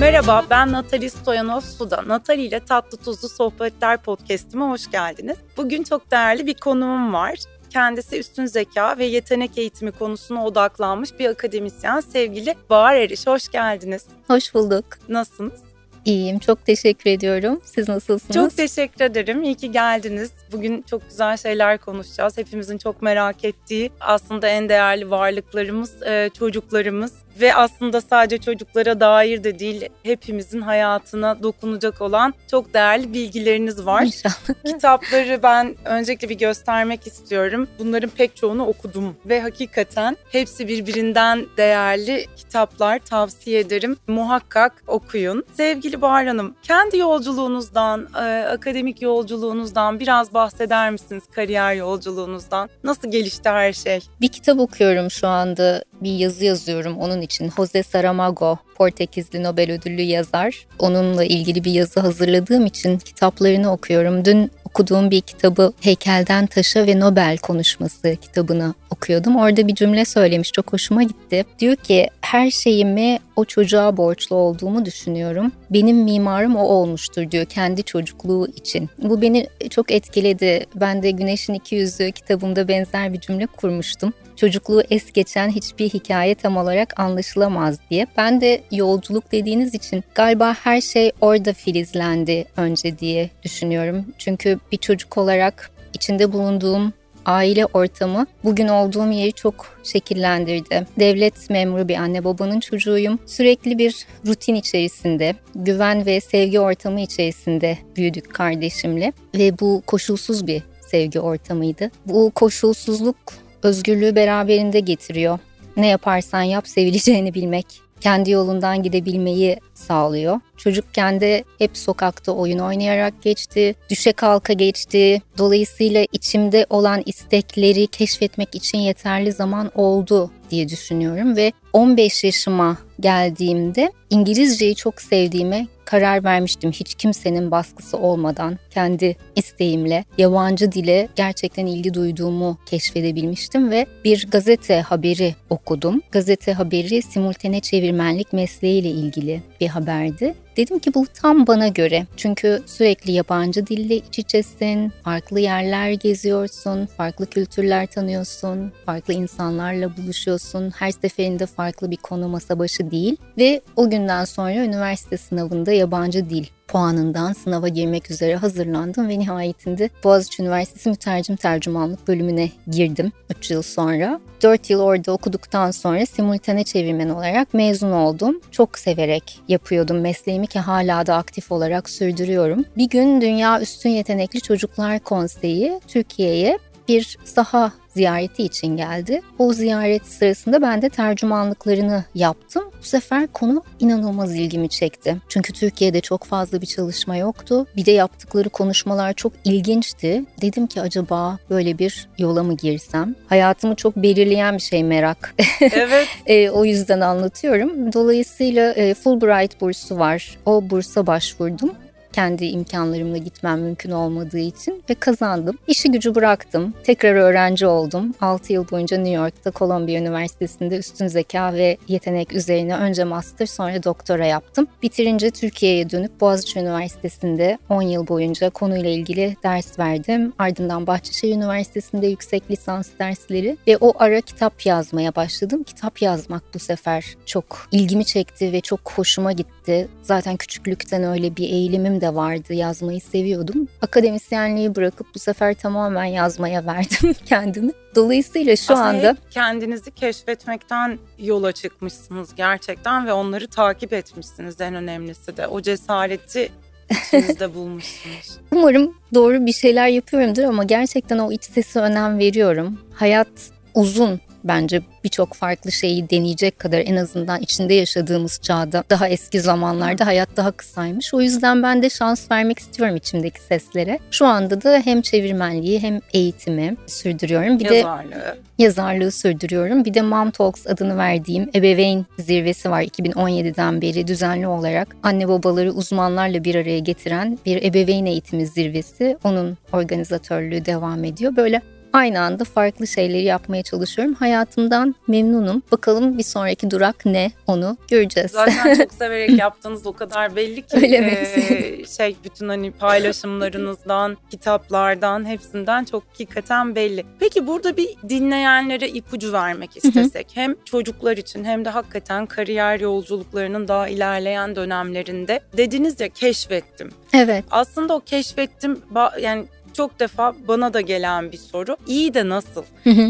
[0.00, 2.02] Merhaba, ben Natali Stoyanov Suda.
[2.06, 5.36] Natali ile Tatlı Tuzlu Sohbetler podcast'ime hoş geldiniz.
[5.56, 7.38] Bugün çok değerli bir konuğum var.
[7.70, 13.26] Kendisi üstün zeka ve yetenek eğitimi konusuna odaklanmış bir akademisyen sevgili Bahar Eriş.
[13.26, 14.06] Hoş geldiniz.
[14.26, 14.84] Hoş bulduk.
[15.08, 15.60] Nasılsınız?
[16.04, 17.60] İyiyim, çok teşekkür ediyorum.
[17.64, 18.34] Siz nasılsınız?
[18.34, 19.42] Çok teşekkür ederim.
[19.42, 20.32] İyi ki geldiniz.
[20.52, 22.38] Bugün çok güzel şeyler konuşacağız.
[22.38, 29.44] Hepimizin çok merak ettiği aslında en değerli varlıklarımız e, çocuklarımız ve aslında sadece çocuklara dair
[29.44, 34.02] de değil hepimizin hayatına dokunacak olan çok değerli bilgileriniz var.
[34.02, 34.64] İnşallah.
[34.66, 37.68] Kitapları ben öncelikle bir göstermek istiyorum.
[37.78, 43.96] Bunların pek çoğunu okudum ve hakikaten hepsi birbirinden değerli kitaplar tavsiye ederim.
[44.06, 45.44] Muhakkak okuyun.
[45.56, 51.24] Sevgili Bahar Hanım, kendi yolculuğunuzdan, e, akademik yolculuğunuzdan biraz bahseder misiniz?
[51.34, 52.68] Kariyer yolculuğunuzdan.
[52.84, 54.00] Nasıl gelişti her şey?
[54.20, 55.84] Bir kitap okuyorum şu anda.
[56.00, 57.50] Bir yazı yazıyorum onun için.
[57.56, 60.66] Jose Saramago, Portekizli Nobel ödüllü yazar.
[60.78, 64.24] Onunla ilgili bir yazı hazırladığım için kitaplarını okuyorum.
[64.24, 69.36] Dün okuduğum bir kitabı Heykelden Taşa ve Nobel konuşması kitabını okuyordum.
[69.36, 71.44] Orada bir cümle söylemiş çok hoşuma gitti.
[71.58, 75.52] Diyor ki her şeyimi o çocuğa borçlu olduğumu düşünüyorum.
[75.70, 78.90] Benim mimarım o olmuştur diyor kendi çocukluğu için.
[79.02, 80.66] Bu beni çok etkiledi.
[80.74, 84.12] Ben de Güneşin İki Yüzü kitabımda benzer bir cümle kurmuştum.
[84.36, 88.06] Çocukluğu es geçen hiçbir hikaye tam olarak anlaşılamaz diye.
[88.16, 94.04] Ben de yolculuk dediğiniz için galiba her şey orada filizlendi önce diye düşünüyorum.
[94.18, 96.92] Çünkü bir çocuk olarak içinde bulunduğum
[97.26, 100.86] aile ortamı bugün olduğum yeri çok şekillendirdi.
[100.98, 103.18] Devlet memuru bir anne babanın çocuğuyum.
[103.26, 110.62] Sürekli bir rutin içerisinde, güven ve sevgi ortamı içerisinde büyüdük kardeşimle ve bu koşulsuz bir
[110.80, 111.90] sevgi ortamıydı.
[112.06, 113.16] Bu koşulsuzluk
[113.62, 115.38] özgürlüğü beraberinde getiriyor.
[115.76, 117.66] Ne yaparsan yap sevileceğini bilmek,
[118.00, 120.40] kendi yolundan gidebilmeyi sağlıyor.
[120.56, 125.22] Çocukken de hep sokakta oyun oynayarak geçti, düşe kalka geçti.
[125.38, 133.92] Dolayısıyla içimde olan istekleri keşfetmek için yeterli zaman oldu diye düşünüyorum ve 15 yaşıma geldiğimde
[134.10, 136.72] İngilizceyi çok sevdiğime karar vermiştim.
[136.72, 144.80] Hiç kimsenin baskısı olmadan kendi isteğimle yabancı dile gerçekten ilgi duyduğumu keşfedebilmiştim ve bir gazete
[144.80, 146.02] haberi okudum.
[146.10, 150.34] Gazete haberi simultane çevirmenlik mesleğiyle ilgili bir haberdi.
[150.60, 152.06] Dedim ki bu tam bana göre.
[152.16, 160.70] Çünkü sürekli yabancı dille iç içesin, farklı yerler geziyorsun, farklı kültürler tanıyorsun, farklı insanlarla buluşuyorsun.
[160.70, 163.16] Her seferinde farklı bir konu masa başı değil.
[163.38, 169.90] Ve o günden sonra üniversite sınavında yabancı dil puanından sınava girmek üzere hazırlandım ve nihayetinde
[170.04, 174.20] Boğaziçi Üniversitesi Mütercim Tercümanlık bölümüne girdim 3 yıl sonra.
[174.42, 178.40] 4 yıl orada okuduktan sonra simultane çevirmen olarak mezun oldum.
[178.50, 182.64] Çok severek yapıyordum mesleğimi ki hala da aktif olarak sürdürüyorum.
[182.76, 186.58] Bir gün Dünya Üstün Yetenekli Çocuklar Konseyi Türkiye'ye
[186.90, 189.20] bir saha ziyareti için geldi.
[189.38, 192.64] O ziyaret sırasında ben de tercümanlıklarını yaptım.
[192.80, 195.16] Bu sefer konu inanılmaz ilgimi çekti.
[195.28, 197.66] Çünkü Türkiye'de çok fazla bir çalışma yoktu.
[197.76, 200.24] Bir de yaptıkları konuşmalar çok ilginçti.
[200.40, 203.14] Dedim ki acaba böyle bir yola mı girsem?
[203.26, 205.34] Hayatımı çok belirleyen bir şey merak.
[205.60, 206.08] Evet.
[206.26, 207.92] e, o yüzden anlatıyorum.
[207.92, 210.38] Dolayısıyla e, Fulbright bursu var.
[210.46, 211.70] O bursa başvurdum
[212.12, 215.58] kendi imkanlarımla gitmem mümkün olmadığı için ve kazandım.
[215.66, 216.74] İşi gücü bıraktım.
[216.84, 218.14] Tekrar öğrenci oldum.
[218.20, 223.82] 6 yıl boyunca New York'ta Columbia Üniversitesi'nde üstün zeka ve yetenek üzerine önce master sonra
[223.82, 224.66] doktora yaptım.
[224.82, 230.32] Bitirince Türkiye'ye dönüp Boğaziçi Üniversitesi'nde 10 yıl boyunca konuyla ilgili ders verdim.
[230.38, 235.62] Ardından Bahçeşehir Üniversitesi'nde yüksek lisans dersleri ve o ara kitap yazmaya başladım.
[235.62, 239.88] Kitap yazmak bu sefer çok ilgimi çekti ve çok hoşuma gitti.
[240.02, 242.54] Zaten küçüklükten öyle bir eğilimim de vardı.
[242.54, 243.68] Yazmayı seviyordum.
[243.82, 247.72] Akademisyenliği bırakıp bu sefer tamamen yazmaya verdim kendimi.
[247.94, 255.36] Dolayısıyla şu Aslında anda kendinizi keşfetmekten yola çıkmışsınız gerçekten ve onları takip etmişsiniz en önemlisi
[255.36, 255.46] de.
[255.46, 256.52] O cesareti
[256.90, 258.38] içinizde bulmuşsunuz.
[258.52, 262.80] umarım doğru bir şeyler yapıyorumdur ama gerçekten o iç sesi önem veriyorum.
[262.94, 263.28] Hayat
[263.74, 270.06] uzun bence birçok farklı şeyi deneyecek kadar en azından içinde yaşadığımız çağda daha eski zamanlarda
[270.06, 271.14] hayat daha kısaymış.
[271.14, 273.98] O yüzden ben de şans vermek istiyorum içimdeki seslere.
[274.10, 277.58] Şu anda da hem çevirmenliği hem eğitimi sürdürüyorum.
[277.58, 278.10] Bir Yazarlığı.
[278.10, 279.84] de yazarlığı sürdürüyorum.
[279.84, 285.72] Bir de Mom Talks adını verdiğim ebeveyn zirvesi var 2017'den beri düzenli olarak anne babaları
[285.72, 289.18] uzmanlarla bir araya getiren bir ebeveyn eğitimi zirvesi.
[289.24, 291.36] Onun organizatörlüğü devam ediyor.
[291.36, 294.14] Böyle aynı anda farklı şeyleri yapmaya çalışıyorum.
[294.14, 295.62] Hayatımdan memnunum.
[295.72, 298.30] Bakalım bir sonraki durak ne onu göreceğiz.
[298.30, 300.76] Zaten çok severek yaptığınız o kadar belli ki.
[300.76, 301.10] Öyle mi?
[301.10, 307.04] Ee, şey bütün hani paylaşımlarınızdan, kitaplardan hepsinden çok hakikaten belli.
[307.20, 313.68] Peki burada bir dinleyenlere ipucu vermek istesek hem çocuklar için hem de hakikaten kariyer yolculuklarının
[313.68, 316.90] daha ilerleyen dönemlerinde dediniz ya keşfettim.
[317.12, 317.44] Evet.
[317.50, 318.82] Aslında o keşfettim
[319.20, 321.76] yani çok defa bana da gelen bir soru.
[321.86, 322.62] İyi de nasıl?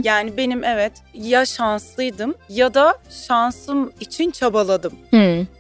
[0.05, 2.95] Yani benim evet ya şanslıydım ya da
[3.27, 4.93] şansım için çabaladım.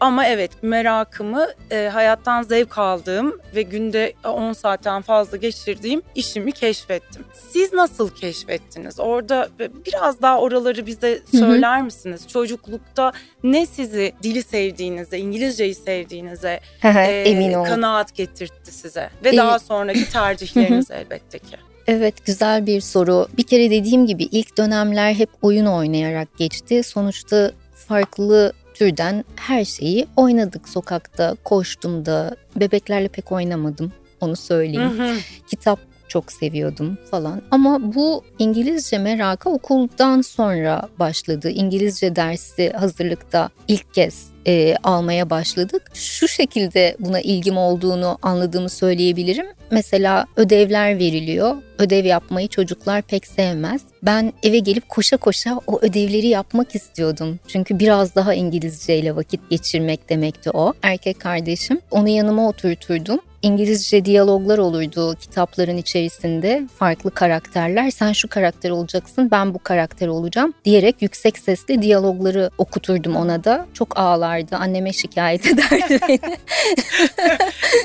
[0.00, 7.25] Ama evet merakımı e, hayattan zevk aldığım ve günde 10 saatten fazla geçirdiğim işimi keşfettim.
[7.50, 9.00] Siz nasıl keşfettiniz?
[9.00, 9.49] Orada
[9.87, 12.29] biraz daha oraları bize söyler misiniz?
[12.29, 13.12] Çocuklukta
[13.44, 16.88] ne sizi dili sevdiğinize, İngilizceyi sevdiğinize e,
[17.26, 17.64] emin ol.
[17.64, 21.56] kanaat getirtti size ve daha sonraki tercihleriniz elbette ki.
[21.87, 23.28] Evet güzel bir soru.
[23.37, 26.82] Bir kere dediğim gibi ilk dönemler hep oyun oynayarak geçti.
[26.82, 32.37] Sonuçta farklı türden her şeyi oynadık sokakta, koştum da.
[32.56, 34.98] Bebeklerle pek oynamadım onu söyleyeyim.
[34.98, 35.16] Hı hı.
[35.50, 37.42] Kitap çok seviyordum falan.
[37.50, 41.50] Ama bu İngilizce merakı okuldan sonra başladı.
[41.50, 45.82] İngilizce dersi hazırlıkta ilk kez e, almaya başladık.
[45.94, 49.46] Şu şekilde buna ilgim olduğunu anladığımı söyleyebilirim.
[49.70, 51.56] Mesela ödevler veriliyor.
[51.78, 53.82] Ödev yapmayı çocuklar pek sevmez.
[54.02, 57.38] Ben eve gelip koşa koşa o ödevleri yapmak istiyordum.
[57.48, 60.72] Çünkü biraz daha İngilizce ile vakit geçirmek demekti o.
[60.82, 63.20] Erkek kardeşim onu yanıma oturturdum.
[63.42, 66.62] İngilizce diyaloglar olurdu kitapların içerisinde.
[66.76, 67.90] Farklı karakterler.
[67.90, 73.66] Sen şu karakter olacaksın, ben bu karakter olacağım diyerek yüksek sesli diyalogları okuturdum ona da.
[73.75, 74.56] Çok ağlardı.
[74.56, 76.20] Anneme şikayet ederdi beni.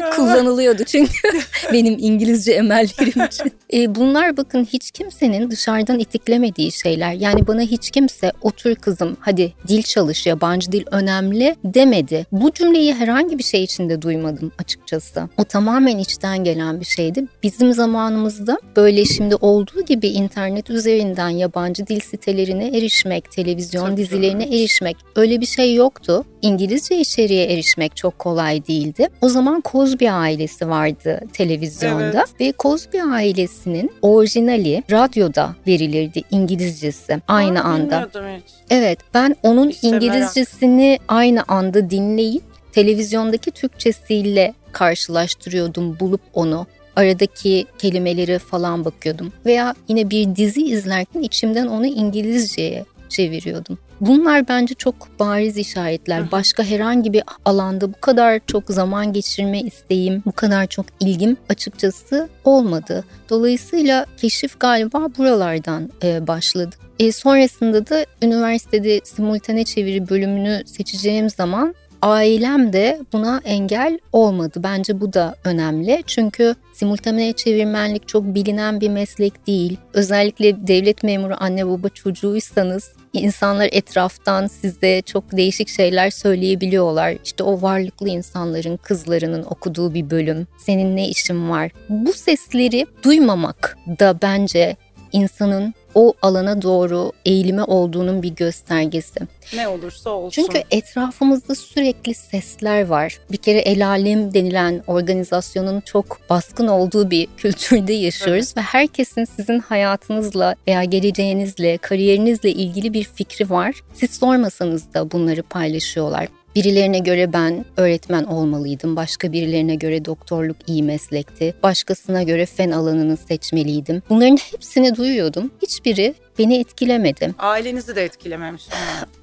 [0.16, 1.30] Kullanılıyordu çünkü
[1.74, 3.52] benim İngilizce emellerim için.
[3.74, 7.14] E, bunlar bakın hiç kimsenin dışarıdan itiklemediği şeyler.
[7.14, 12.26] Yani bana hiç kimse otur kızım hadi dil çalış yabancı dil önemli demedi.
[12.32, 15.30] Bu cümleyi herhangi bir şey içinde duymadım açıkçası.
[15.38, 17.26] O tamamen içten gelen bir şeydi.
[17.44, 24.44] Bizim zamanımızda böyle şimdi olduğu gibi internet üzerinden yabancı dil sitelerine erişmek, televizyon çok dizilerine
[24.44, 24.54] çok.
[24.54, 26.26] erişmek öyle bir şey yoktu.
[26.42, 29.08] İngilizce içeriğe erişmek çok kolay değildi.
[29.22, 32.42] O zaman Cosby ailesi vardı televizyonda evet.
[32.42, 38.10] ve Cosby ailesinin orijinali radyoda verilirdi İngilizcesi aynı Aa, anda.
[38.14, 38.54] Hiç.
[38.70, 41.02] Evet ben onun işte İngilizcesini merak.
[41.08, 42.44] aynı anda dinleyip
[42.76, 46.68] televizyondaki Türkçesiyle karşılaştırıyordum bulup onu.
[46.96, 49.34] Aradaki kelimeleri falan bakıyordum.
[49.46, 53.78] Veya yine bir dizi izlerken içimden onu İngilizceye çeviriyordum.
[54.02, 56.32] Bunlar bence çok bariz işaretler.
[56.32, 62.30] Başka herhangi bir alanda bu kadar çok zaman geçirme isteğim, bu kadar çok ilgim açıkçası
[62.44, 63.04] olmadı.
[63.30, 66.76] Dolayısıyla keşif galiba buralardan e, başladı.
[67.00, 71.76] E, sonrasında da üniversitede simultane çeviri bölümünü seçeceğim zaman
[72.06, 74.60] ailem de buna engel olmadı.
[74.64, 76.04] Bence bu da önemli.
[76.08, 79.78] Çünkü simultane çevirmenlik çok bilinen bir meslek değil.
[79.94, 87.16] Özellikle devlet memuru anne baba çocuğuysanız insanlar etraftan size çok değişik şeyler söyleyebiliyorlar.
[87.24, 90.48] İşte o varlıklı insanların, kızlarının okuduğu bir bölüm.
[90.58, 91.72] Senin ne işin var?
[91.90, 94.76] Bu sesleri duymamak da bence
[95.12, 99.20] insanın o alana doğru eğilimi olduğunun bir göstergesi.
[99.56, 100.30] Ne olursa olsun.
[100.30, 103.20] Çünkü etrafımızda sürekli sesler var.
[103.32, 108.58] Bir kere el alem denilen organizasyonun çok baskın olduğu bir kültürde yaşıyoruz evet.
[108.58, 113.76] ve herkesin sizin hayatınızla veya geleceğinizle, kariyerinizle ilgili bir fikri var.
[113.94, 116.28] Siz sormasanız da bunları paylaşıyorlar.
[116.56, 123.18] Birilerine göre ben öğretmen olmalıydım, başka birilerine göre doktorluk iyi meslekti, başkasına göre fen alanını
[123.18, 124.02] seçmeliydim.
[124.10, 125.52] Bunların hepsini duyuyordum.
[125.62, 127.34] Hiçbiri beni etkilemedi.
[127.40, 128.64] Ailenizi de etkilememiş.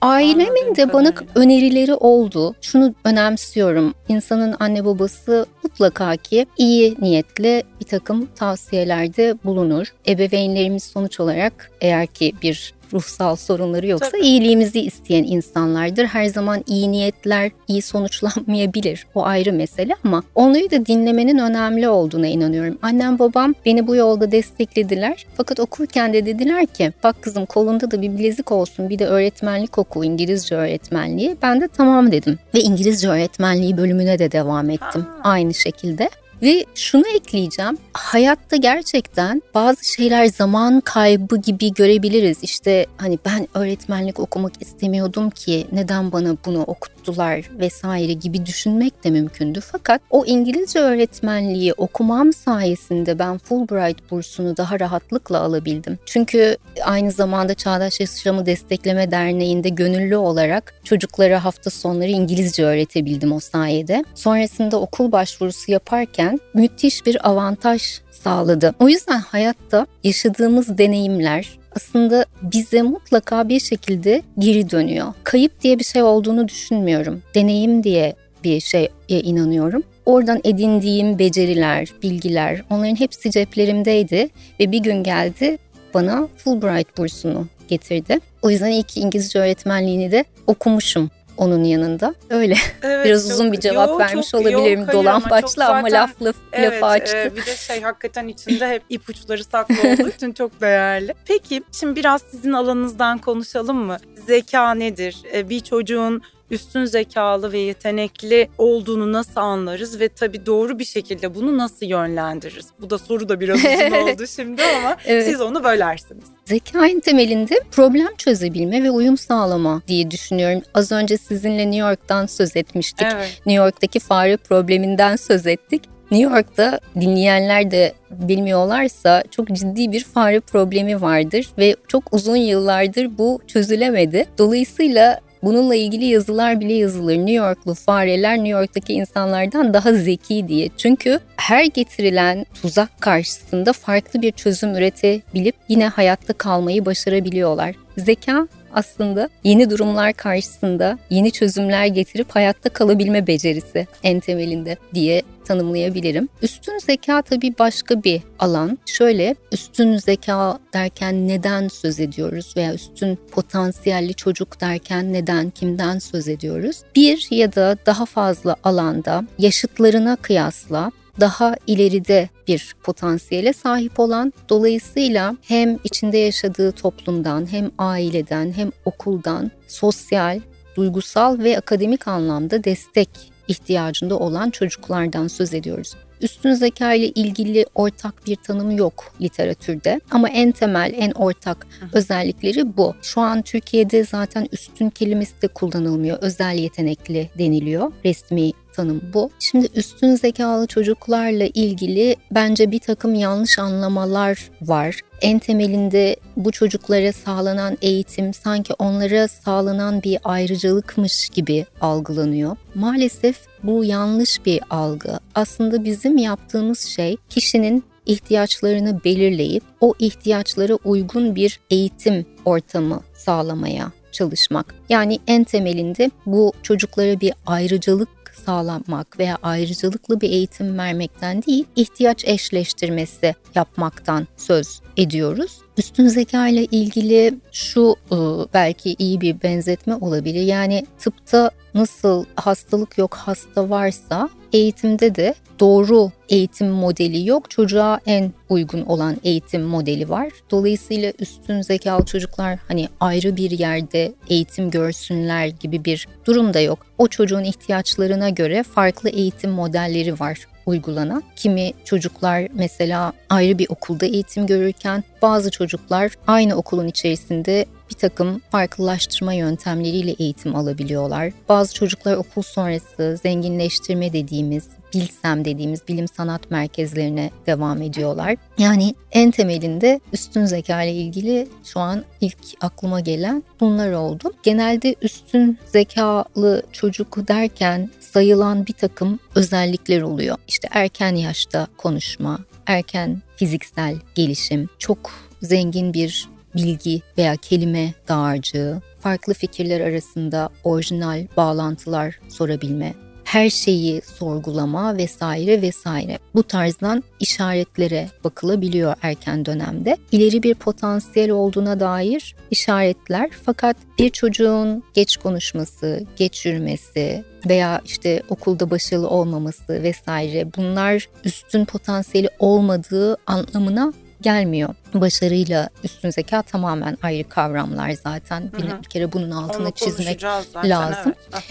[0.01, 2.55] Ailemin de bana önerileri oldu.
[2.61, 3.95] Şunu önemsiyorum.
[4.09, 9.95] İnsanın anne babası mutlaka ki iyi niyetle bir takım tavsiyelerde bulunur.
[10.09, 14.23] Ebeveynlerimiz sonuç olarak eğer ki bir ruhsal sorunları yoksa Tabii.
[14.23, 16.05] iyiliğimizi isteyen insanlardır.
[16.05, 19.07] Her zaman iyi niyetler iyi sonuçlanmayabilir.
[19.15, 22.79] O ayrı mesele ama onları da dinlemenin önemli olduğuna inanıyorum.
[22.83, 25.27] Annem babam beni bu yolda desteklediler.
[25.37, 29.79] Fakat okurken de dediler ki bak kızım kolunda da bir bilezik olsun bir de öğretmenlik
[29.79, 31.37] oku İngilizce öğretmenliği.
[31.43, 35.07] Ben de tamam dedim ve İngilizce öğretmenliği bölümüne de devam ettim.
[35.11, 35.31] Ha.
[35.31, 36.11] Aynı şekilde.
[36.43, 37.79] Ve şunu ekleyeceğim.
[37.93, 42.39] Hayatta gerçekten bazı şeyler zaman kaybı gibi görebiliriz.
[42.43, 49.11] İşte hani ben öğretmenlik okumak istemiyordum ki neden bana bunu okuttular vesaire gibi düşünmek de
[49.11, 49.61] mümkündü.
[49.73, 55.99] Fakat o İngilizce öğretmenliği okumam sayesinde ben Fulbright bursunu daha rahatlıkla alabildim.
[56.07, 63.41] Çünkü aynı zamanda Çağdaş Yaşamı Destekleme Derneği'nde gönüllü olarak çocuklara hafta sonları İngilizce öğretebildim o
[63.41, 64.05] sayede.
[64.15, 68.75] Sonrasında okul başvurusu yaparken müthiş bir avantaj sağladı.
[68.79, 75.15] O yüzden hayatta yaşadığımız deneyimler aslında bize mutlaka bir şekilde geri dönüyor.
[75.25, 77.23] Kayıp diye bir şey olduğunu düşünmüyorum.
[77.35, 79.83] Deneyim diye bir şeye inanıyorum.
[80.07, 84.29] Oradan edindiğim beceriler, bilgiler onların hepsi ceplerimdeydi
[84.61, 85.59] ve bir gün geldi
[85.95, 88.19] bana Fulbright bursunu getirdi.
[88.43, 92.15] O yüzden ilk İngilizce öğretmenliğini de okumuşum onun yanında.
[92.31, 92.57] Öyle.
[92.83, 95.89] Evet, Biraz çok, uzun bir cevap yo, vermiş çok, olabilirim yok, dolan başla ama, ama
[95.91, 97.17] laf laf evet, lafı açtı.
[97.17, 101.15] E, bir de şey hakikaten içinde hep ipuçları saklı olduğu için çok değerli.
[101.25, 103.97] Peki şimdi biraz sizin alanınızdan konuşalım mı?
[104.27, 105.17] Zeka nedir?
[105.35, 111.35] E, bir çocuğun üstün zekalı ve yetenekli olduğunu nasıl anlarız ve tabii doğru bir şekilde
[111.35, 112.67] bunu nasıl yönlendiririz?
[112.81, 115.27] Bu da soru da biraz uzun oldu şimdi ama evet.
[115.27, 116.25] siz onu bölersiniz.
[116.45, 120.63] Zekanın temelinde problem çözebilme ve uyum sağlama diye düşünüyorum.
[120.75, 123.07] Az önce sizinle New York'tan söz etmiştik.
[123.15, 123.41] Evet.
[123.47, 125.83] New York'taki fare probleminden söz ettik.
[126.11, 133.19] New York'ta dinleyenler de bilmiyorlarsa çok ciddi bir fare problemi vardır ve çok uzun yıllardır
[133.19, 134.27] bu çözülemedi.
[134.39, 137.17] Dolayısıyla Bununla ilgili yazılar bile yazılır.
[137.17, 140.69] New Yorklu fareler New York'taki insanlardan daha zeki diye.
[140.77, 147.75] Çünkü her getirilen tuzak karşısında farklı bir çözüm üretebilip yine hayatta kalmayı başarabiliyorlar.
[147.97, 156.29] Zeka aslında yeni durumlar karşısında yeni çözümler getirip hayatta kalabilme becerisi en temelinde diye tanımlayabilirim.
[156.43, 158.79] Üstün zeka tabii başka bir alan.
[158.87, 166.29] Şöyle üstün zeka derken neden söz ediyoruz veya üstün potansiyelli çocuk derken neden kimden söz
[166.29, 166.77] ediyoruz?
[166.97, 175.37] Bir ya da daha fazla alanda yaşıtlarına kıyasla daha ileride bir potansiyele sahip olan dolayısıyla
[175.43, 180.41] hem içinde yaşadığı toplumdan hem aileden hem okuldan sosyal,
[180.77, 183.09] duygusal ve akademik anlamda destek
[183.49, 185.95] ihtiyacında olan çocuklardan söz ediyoruz.
[186.21, 192.77] Üstün zeka ile ilgili ortak bir tanım yok literatürde ama en temel, en ortak özellikleri
[192.77, 192.95] bu.
[193.03, 196.19] Şu an Türkiye'de zaten üstün kelimesi de kullanılmıyor.
[196.21, 199.31] Özel yetenekli deniliyor resmi tanım bu.
[199.39, 205.01] Şimdi üstün zekalı çocuklarla ilgili bence bir takım yanlış anlamalar var.
[205.21, 212.57] En temelinde bu çocuklara sağlanan eğitim sanki onlara sağlanan bir ayrıcalıkmış gibi algılanıyor.
[212.75, 215.19] Maalesef bu yanlış bir algı.
[215.35, 224.75] Aslında bizim yaptığımız şey kişinin ihtiyaçlarını belirleyip o ihtiyaçlara uygun bir eğitim ortamı sağlamaya çalışmak.
[224.89, 232.25] Yani en temelinde bu çocuklara bir ayrıcalık sağlamak veya ayrıcalıklı bir eğitim vermekten değil, ihtiyaç
[232.25, 235.59] eşleştirmesi yapmaktan söz ediyoruz.
[235.79, 240.43] Üstün zeka ile ilgili şu ıı, belki iyi bir benzetme olabilir.
[240.43, 247.51] Yani tıpta nasıl hastalık yok hasta varsa eğitimde de doğru eğitim modeli yok.
[247.51, 250.29] Çocuğa en uygun olan eğitim modeli var.
[250.51, 256.87] Dolayısıyla üstün zekalı çocuklar hani ayrı bir yerde eğitim görsünler gibi bir durum da yok.
[256.99, 261.23] O çocuğun ihtiyaçlarına göre farklı eğitim modelleri var uygulanan.
[261.37, 268.43] Kimi çocuklar mesela ayrı bir okulda eğitim görürken bazı çocuklar aynı okulun içerisinde bir takım
[268.51, 271.33] farklılaştırma yöntemleriyle eğitim alabiliyorlar.
[271.49, 278.37] Bazı çocuklar okul sonrası zenginleştirme dediğimiz Bilsem dediğimiz bilim sanat merkezlerine devam ediyorlar.
[278.59, 284.33] Yani en temelinde üstün zeka ile ilgili şu an ilk aklıma gelen bunlar oldu.
[284.43, 290.37] Genelde üstün zekalı çocuk derken sayılan bir takım özellikler oluyor.
[290.49, 295.11] İşte erken yaşta konuşma, erken fiziksel gelişim, çok
[295.43, 302.95] zengin bir bilgi veya kelime dağarcığı, farklı fikirler arasında orijinal bağlantılar sorabilme,
[303.25, 306.19] her şeyi sorgulama vesaire vesaire.
[306.35, 309.97] Bu tarzdan işaretlere bakılabiliyor erken dönemde.
[310.13, 318.23] İleri bir potansiyel olduğuna dair işaretler fakat bir çocuğun geç konuşması, geç yürümesi veya işte
[318.29, 323.93] okulda başarılı olmaması vesaire bunlar üstün potansiyeli olmadığı anlamına
[324.23, 324.75] gelmiyor.
[324.95, 328.53] Başarıyla üstün zeka tamamen ayrı kavramlar zaten.
[328.59, 331.15] Bir, bir kere bunun altını Onu çizmek zaten, lazım.
[331.33, 331.45] Evet.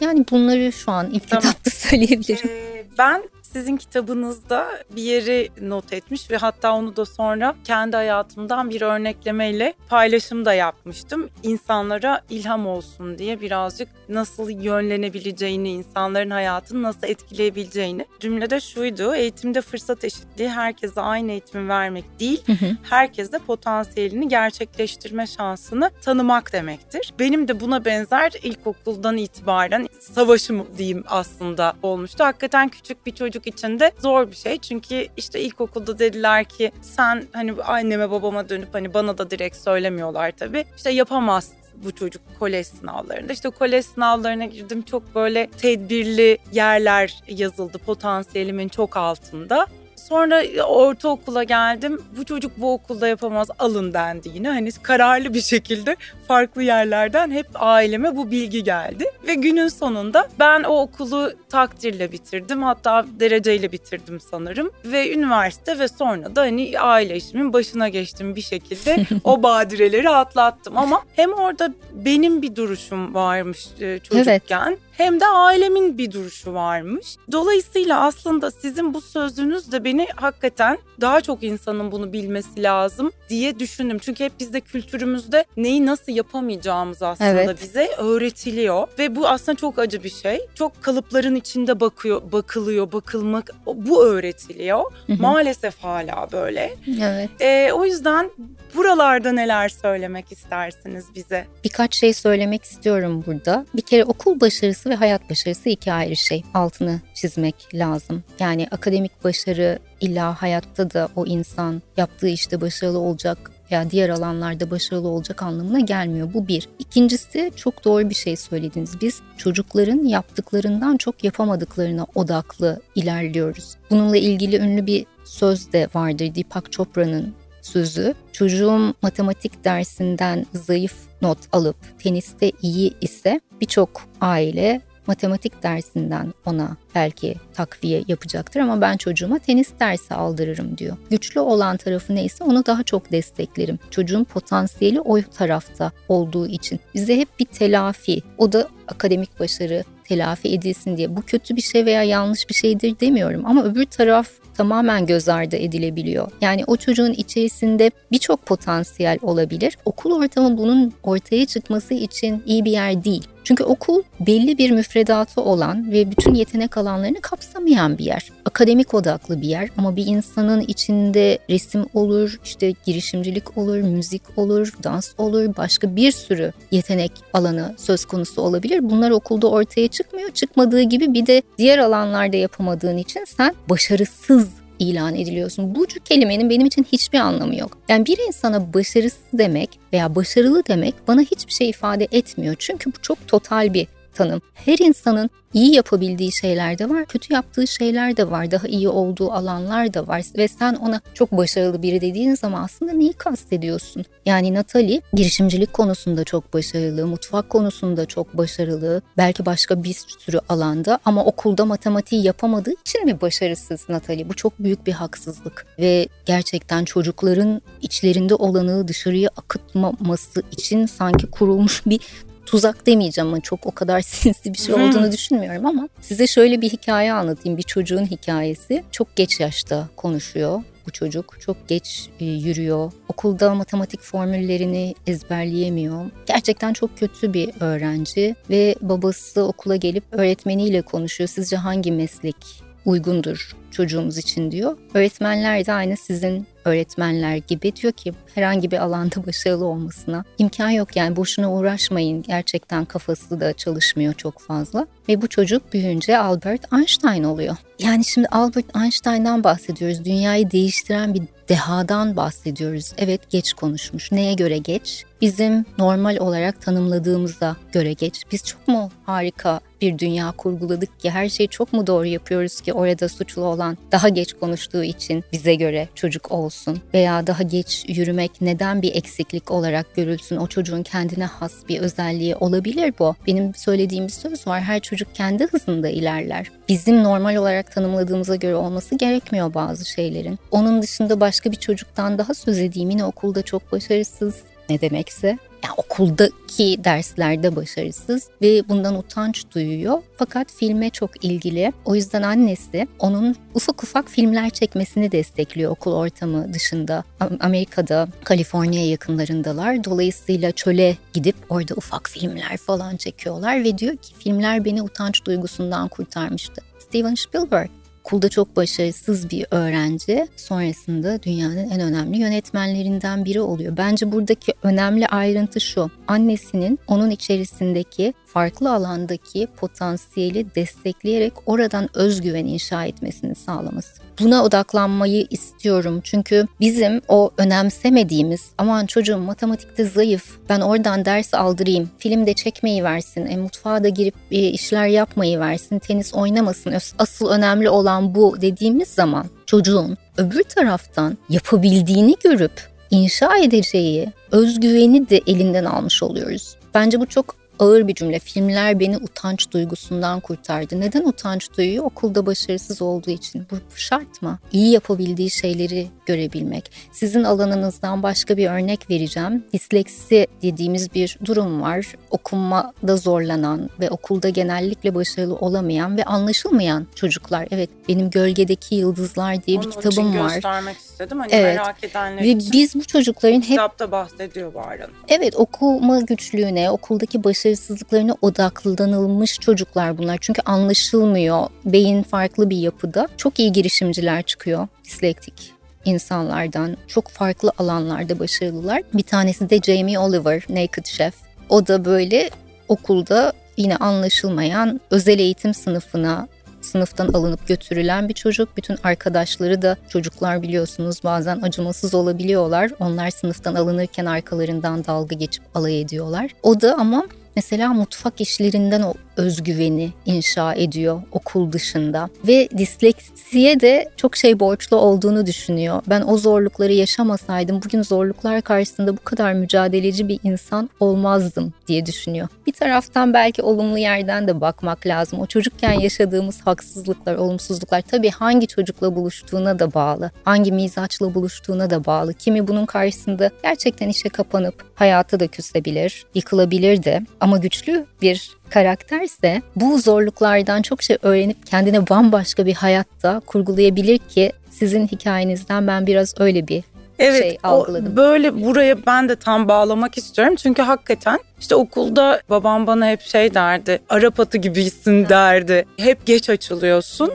[0.00, 1.44] Yani bunları şu an ilk tamam.
[1.44, 2.50] etapta söyleyebilirim.
[2.50, 3.22] Ee, ben
[3.58, 9.74] sizin kitabınızda bir yeri not etmiş ve hatta onu da sonra kendi hayatımdan bir örneklemeyle
[9.88, 11.30] paylaşım da yapmıştım.
[11.42, 18.06] İnsanlara ilham olsun diye birazcık nasıl yönlenebileceğini, insanların hayatını nasıl etkileyebileceğini.
[18.20, 22.44] Cümlede şuydu, eğitimde fırsat eşitliği herkese aynı eğitimi vermek değil,
[22.82, 27.12] herkese potansiyelini gerçekleştirme şansını tanımak demektir.
[27.18, 32.24] Benim de buna benzer ilkokuldan itibaren savaşım diyeyim aslında olmuştu.
[32.24, 34.58] Hakikaten küçük bir çocuk için de zor bir şey.
[34.58, 40.30] Çünkü işte ilkokulda dediler ki sen hani anneme babama dönüp hani bana da direkt söylemiyorlar
[40.30, 40.64] tabii.
[40.76, 43.32] İşte yapamazsın bu çocuk kolej sınavlarında.
[43.32, 49.66] İşte kolej sınavlarına girdim çok böyle tedbirli yerler yazıldı potansiyelimin çok altında.
[50.08, 52.02] Sonra ortaokula geldim.
[52.16, 54.48] Bu çocuk bu okulda yapamaz alın dendi yine.
[54.48, 55.96] Hani kararlı bir şekilde
[56.28, 59.04] farklı yerlerden hep aileme bu bilgi geldi.
[59.26, 62.62] Ve günün sonunda ben o okulu takdirle bitirdim.
[62.62, 64.70] Hatta dereceyle bitirdim sanırım.
[64.84, 69.06] Ve üniversite ve sonra da hani aile işimin başına geçtim bir şekilde.
[69.24, 74.68] o badireleri atlattım ama hem orada benim bir duruşum varmış e, çocukken.
[74.68, 77.16] Evet hem de ailemin bir duruşu varmış.
[77.32, 83.58] Dolayısıyla aslında sizin bu sözünüz de beni hakikaten daha çok insanın bunu bilmesi lazım diye
[83.58, 83.98] düşündüm.
[83.98, 87.62] Çünkü hep bizde kültürümüzde neyi nasıl yapamayacağımız aslında evet.
[87.62, 90.40] bize öğretiliyor ve bu aslında çok acı bir şey.
[90.54, 94.84] Çok kalıpların içinde bakıyor, bakılıyor, bakılmak bu öğretiliyor.
[95.06, 95.22] Hı hı.
[95.22, 96.74] Maalesef hala böyle.
[97.02, 97.30] Evet.
[97.40, 98.30] Ee, o yüzden
[98.74, 101.46] buralarda neler söylemek istersiniz bize?
[101.64, 103.66] Birkaç şey söylemek istiyorum burada.
[103.76, 106.42] Bir kere okul başarısı ve hayat başarısı iki ayrı şey.
[106.54, 108.24] Altını çizmek lazım.
[108.40, 114.70] Yani akademik başarı illa hayatta da o insan yaptığı işte başarılı olacak veya diğer alanlarda
[114.70, 116.34] başarılı olacak anlamına gelmiyor.
[116.34, 116.68] Bu bir.
[116.78, 119.00] İkincisi çok doğru bir şey söylediniz.
[119.00, 123.76] Biz çocukların yaptıklarından çok yapamadıklarına odaklı ilerliyoruz.
[123.90, 127.34] Bununla ilgili ünlü bir söz de vardır Deepak Chopra'nın
[127.68, 128.14] sözü.
[128.32, 137.34] Çocuğum matematik dersinden zayıf not alıp teniste iyi ise birçok aile matematik dersinden ona belki
[137.54, 140.96] takviye yapacaktır ama ben çocuğuma tenis dersi aldırırım diyor.
[141.10, 143.78] Güçlü olan tarafı neyse onu daha çok desteklerim.
[143.90, 146.80] Çocuğun potansiyeli o tarafta olduğu için.
[146.94, 151.16] Bize hep bir telafi, o da akademik başarı telafi edilsin diye.
[151.16, 154.28] Bu kötü bir şey veya yanlış bir şeydir demiyorum ama öbür taraf
[154.58, 156.30] tamamen göz ardı edilebiliyor.
[156.40, 159.78] Yani o çocuğun içerisinde birçok potansiyel olabilir.
[159.84, 163.28] Okul ortamı bunun ortaya çıkması için iyi bir yer değil.
[163.48, 168.32] Çünkü okul belli bir müfredatı olan ve bütün yetenek alanlarını kapsamayan bir yer.
[168.44, 174.72] Akademik odaklı bir yer ama bir insanın içinde resim olur, işte girişimcilik olur, müzik olur,
[174.84, 178.90] dans olur, başka bir sürü yetenek alanı söz konusu olabilir.
[178.90, 180.30] Bunlar okulda ortaya çıkmıyor.
[180.30, 184.47] Çıkmadığı gibi bir de diğer alanlarda yapamadığın için sen başarısız
[184.78, 185.74] ilan ediliyorsun.
[185.74, 187.78] Bu kelimenin benim için hiçbir anlamı yok.
[187.88, 192.56] Yani bir insana başarısız demek veya başarılı demek bana hiçbir şey ifade etmiyor.
[192.58, 193.86] Çünkü bu çok total bir
[194.18, 194.40] tanım.
[194.54, 199.32] Her insanın iyi yapabildiği şeyler de var, kötü yaptığı şeyler de var, daha iyi olduğu
[199.32, 204.04] alanlar da var ve sen ona çok başarılı biri dediğin zaman aslında neyi kastediyorsun?
[204.26, 210.98] Yani Natalie girişimcilik konusunda çok başarılı, mutfak konusunda çok başarılı, belki başka bir sürü alanda
[211.04, 214.28] ama okulda matematiği yapamadığı için mi başarısız Natalie?
[214.28, 221.82] Bu çok büyük bir haksızlık ve gerçekten çocukların içlerinde olanı dışarıya akıtmaması için sanki kurulmuş
[221.86, 222.00] bir
[222.48, 225.12] tuzak demeyeceğim ama çok o kadar sinsi bir şey olduğunu hmm.
[225.12, 227.58] düşünmüyorum ama size şöyle bir hikaye anlatayım.
[227.58, 228.84] Bir çocuğun hikayesi.
[228.92, 231.40] Çok geç yaşta konuşuyor bu çocuk.
[231.40, 232.92] Çok geç e, yürüyor.
[233.08, 236.10] Okulda matematik formüllerini ezberleyemiyor.
[236.26, 241.28] Gerçekten çok kötü bir öğrenci ve babası okula gelip öğretmeniyle konuşuyor.
[241.28, 244.76] Sizce hangi meslek uygundur çocuğumuz için diyor.
[244.94, 250.96] Öğretmenler de aynı sizin öğretmenler gibi diyor ki herhangi bir alanda başarılı olmasına imkan yok
[250.96, 257.24] yani boşuna uğraşmayın gerçekten kafası da çalışmıyor çok fazla ve bu çocuk büyüyünce Albert Einstein
[257.24, 257.56] oluyor.
[257.78, 262.92] Yani şimdi Albert Einstein'dan bahsediyoruz dünyayı değiştiren bir dehadan bahsediyoruz.
[262.98, 264.12] Evet geç konuşmuş.
[264.12, 265.04] Neye göre geç?
[265.20, 268.22] Bizim normal olarak tanımladığımıza göre geç.
[268.32, 272.72] Biz çok mu harika bir dünya kurguladık ki her şeyi çok mu doğru yapıyoruz ki
[272.72, 278.30] orada suçlu olan daha geç konuştuğu için bize göre çocuk olsun veya daha geç yürümek
[278.40, 283.14] neden bir eksiklik olarak görülsün o çocuğun kendine has bir özelliği olabilir bu.
[283.26, 286.50] Benim söylediğim bir söz var her çocuk kendi hızında ilerler.
[286.68, 290.38] Bizim normal olarak tanımladığımıza göre olması gerekmiyor bazı şeylerin.
[290.50, 294.34] Onun dışında başka bir çocuktan daha söz edeyim yine okulda çok başarısız
[294.68, 300.02] ne demekse Yani okuldaki derslerde başarısız ve bundan utanç duyuyor.
[300.16, 301.72] Fakat filme çok ilgili.
[301.84, 307.04] O yüzden annesi onun ufak ufak filmler çekmesini destekliyor okul ortamı dışında.
[307.40, 309.84] Amerika'da, Kaliforniya yakınlarındalar.
[309.84, 315.88] Dolayısıyla çöle gidip orada ufak filmler falan çekiyorlar ve diyor ki filmler beni utanç duygusundan
[315.88, 316.62] kurtarmıştı.
[316.78, 317.70] Steven Spielberg
[318.08, 323.76] okulda çok başarısız bir öğrenci sonrasında dünyanın en önemli yönetmenlerinden biri oluyor.
[323.76, 325.90] Bence buradaki önemli ayrıntı şu.
[326.06, 334.07] Annesinin onun içerisindeki farklı alandaki potansiyeli destekleyerek oradan özgüven inşa etmesini sağlaması.
[334.20, 341.90] Buna odaklanmayı istiyorum çünkü bizim o önemsemediğimiz aman çocuğum matematikte zayıf ben oradan ders aldırayım
[341.98, 347.70] filmde çekmeyi versin e, mutfağa da girip e, işler yapmayı versin tenis oynamasın asıl önemli
[347.70, 356.02] olan bu dediğimiz zaman çocuğun öbür taraftan yapabildiğini görüp inşa edeceği özgüveni de elinden almış
[356.02, 356.56] oluyoruz.
[356.74, 358.18] Bence bu çok ağır bir cümle.
[358.18, 360.80] Filmler beni utanç duygusundan kurtardı.
[360.80, 361.84] Neden utanç duyuyor?
[361.84, 363.46] Okulda başarısız olduğu için.
[363.50, 364.38] Bu şart mı?
[364.52, 366.70] İyi yapabildiği şeyleri görebilmek.
[366.92, 369.44] Sizin alanınızdan başka bir örnek vereceğim.
[369.52, 371.86] Disleksi dediğimiz bir durum var.
[372.10, 377.48] Okunmada zorlanan ve okulda genellikle başarılı olamayan ve anlaşılmayan çocuklar.
[377.50, 380.34] Evet benim Gölgedeki Yıldızlar diye Onun bir kitabım için var.
[380.34, 381.18] göstermek istedim.
[381.18, 381.56] Hani Evet.
[381.56, 382.52] merak edenler Ve için.
[382.52, 384.94] biz bu çocukların hep Kitapta bahsediyor Bahar Hanım.
[385.08, 390.18] Evet okuma güçlüğüne, okuldaki başarısızlıklarına odaklanılmış çocuklar bunlar.
[390.20, 391.46] Çünkü anlaşılmıyor.
[391.64, 393.08] Beyin farklı bir yapıda.
[393.16, 396.76] Çok iyi girişimciler çıkıyor dislektik insanlardan.
[396.86, 398.82] Çok farklı alanlarda başarılılar.
[398.94, 401.14] Bir tanesi de Jamie Oliver, Naked Chef.
[401.48, 402.30] O da böyle
[402.68, 406.28] okulda yine anlaşılmayan özel eğitim sınıfına
[406.60, 408.56] sınıftan alınıp götürülen bir çocuk.
[408.56, 412.70] Bütün arkadaşları da çocuklar biliyorsunuz bazen acımasız olabiliyorlar.
[412.80, 416.30] Onlar sınıftan alınırken arkalarından dalga geçip alay ediyorlar.
[416.42, 418.82] O da ama mesela mutfak işlerinden
[419.18, 425.82] özgüveni inşa ediyor okul dışında ve disleksiye de çok şey borçlu olduğunu düşünüyor.
[425.86, 432.28] Ben o zorlukları yaşamasaydım bugün zorluklar karşısında bu kadar mücadeleci bir insan olmazdım diye düşünüyor.
[432.46, 435.20] Bir taraftan belki olumlu yerden de bakmak lazım.
[435.20, 440.10] O çocukken yaşadığımız haksızlıklar, olumsuzluklar tabii hangi çocukla buluştuğuna da bağlı.
[440.24, 442.14] Hangi mizaçla buluştuğuna da bağlı.
[442.14, 449.42] Kimi bunun karşısında gerçekten işe kapanıp hayata da küsebilir, yıkılabilir de ama güçlü bir karakterse
[449.56, 456.14] bu zorluklardan çok şey öğrenip kendine bambaşka bir hayatta kurgulayabilir ki sizin hikayenizden ben biraz
[456.20, 456.62] öyle bir
[456.98, 457.96] Evet, şey o algıladım.
[457.96, 460.34] böyle buraya ben de tam bağlamak istiyorum.
[460.36, 463.78] Çünkü hakikaten işte okulda babam bana hep şey derdi.
[463.88, 465.64] Arap atı gibisin derdi.
[465.76, 467.10] Hep geç açılıyorsun.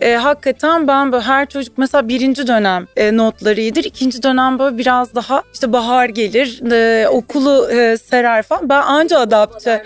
[0.00, 3.84] E, hakikaten ben böyle her çocuk mesela birinci dönem e, notları iyidir.
[3.84, 8.68] ikinci dönem böyle biraz daha işte bahar gelir e, okulu e, serer falan.
[8.68, 9.82] Ben anca adapte.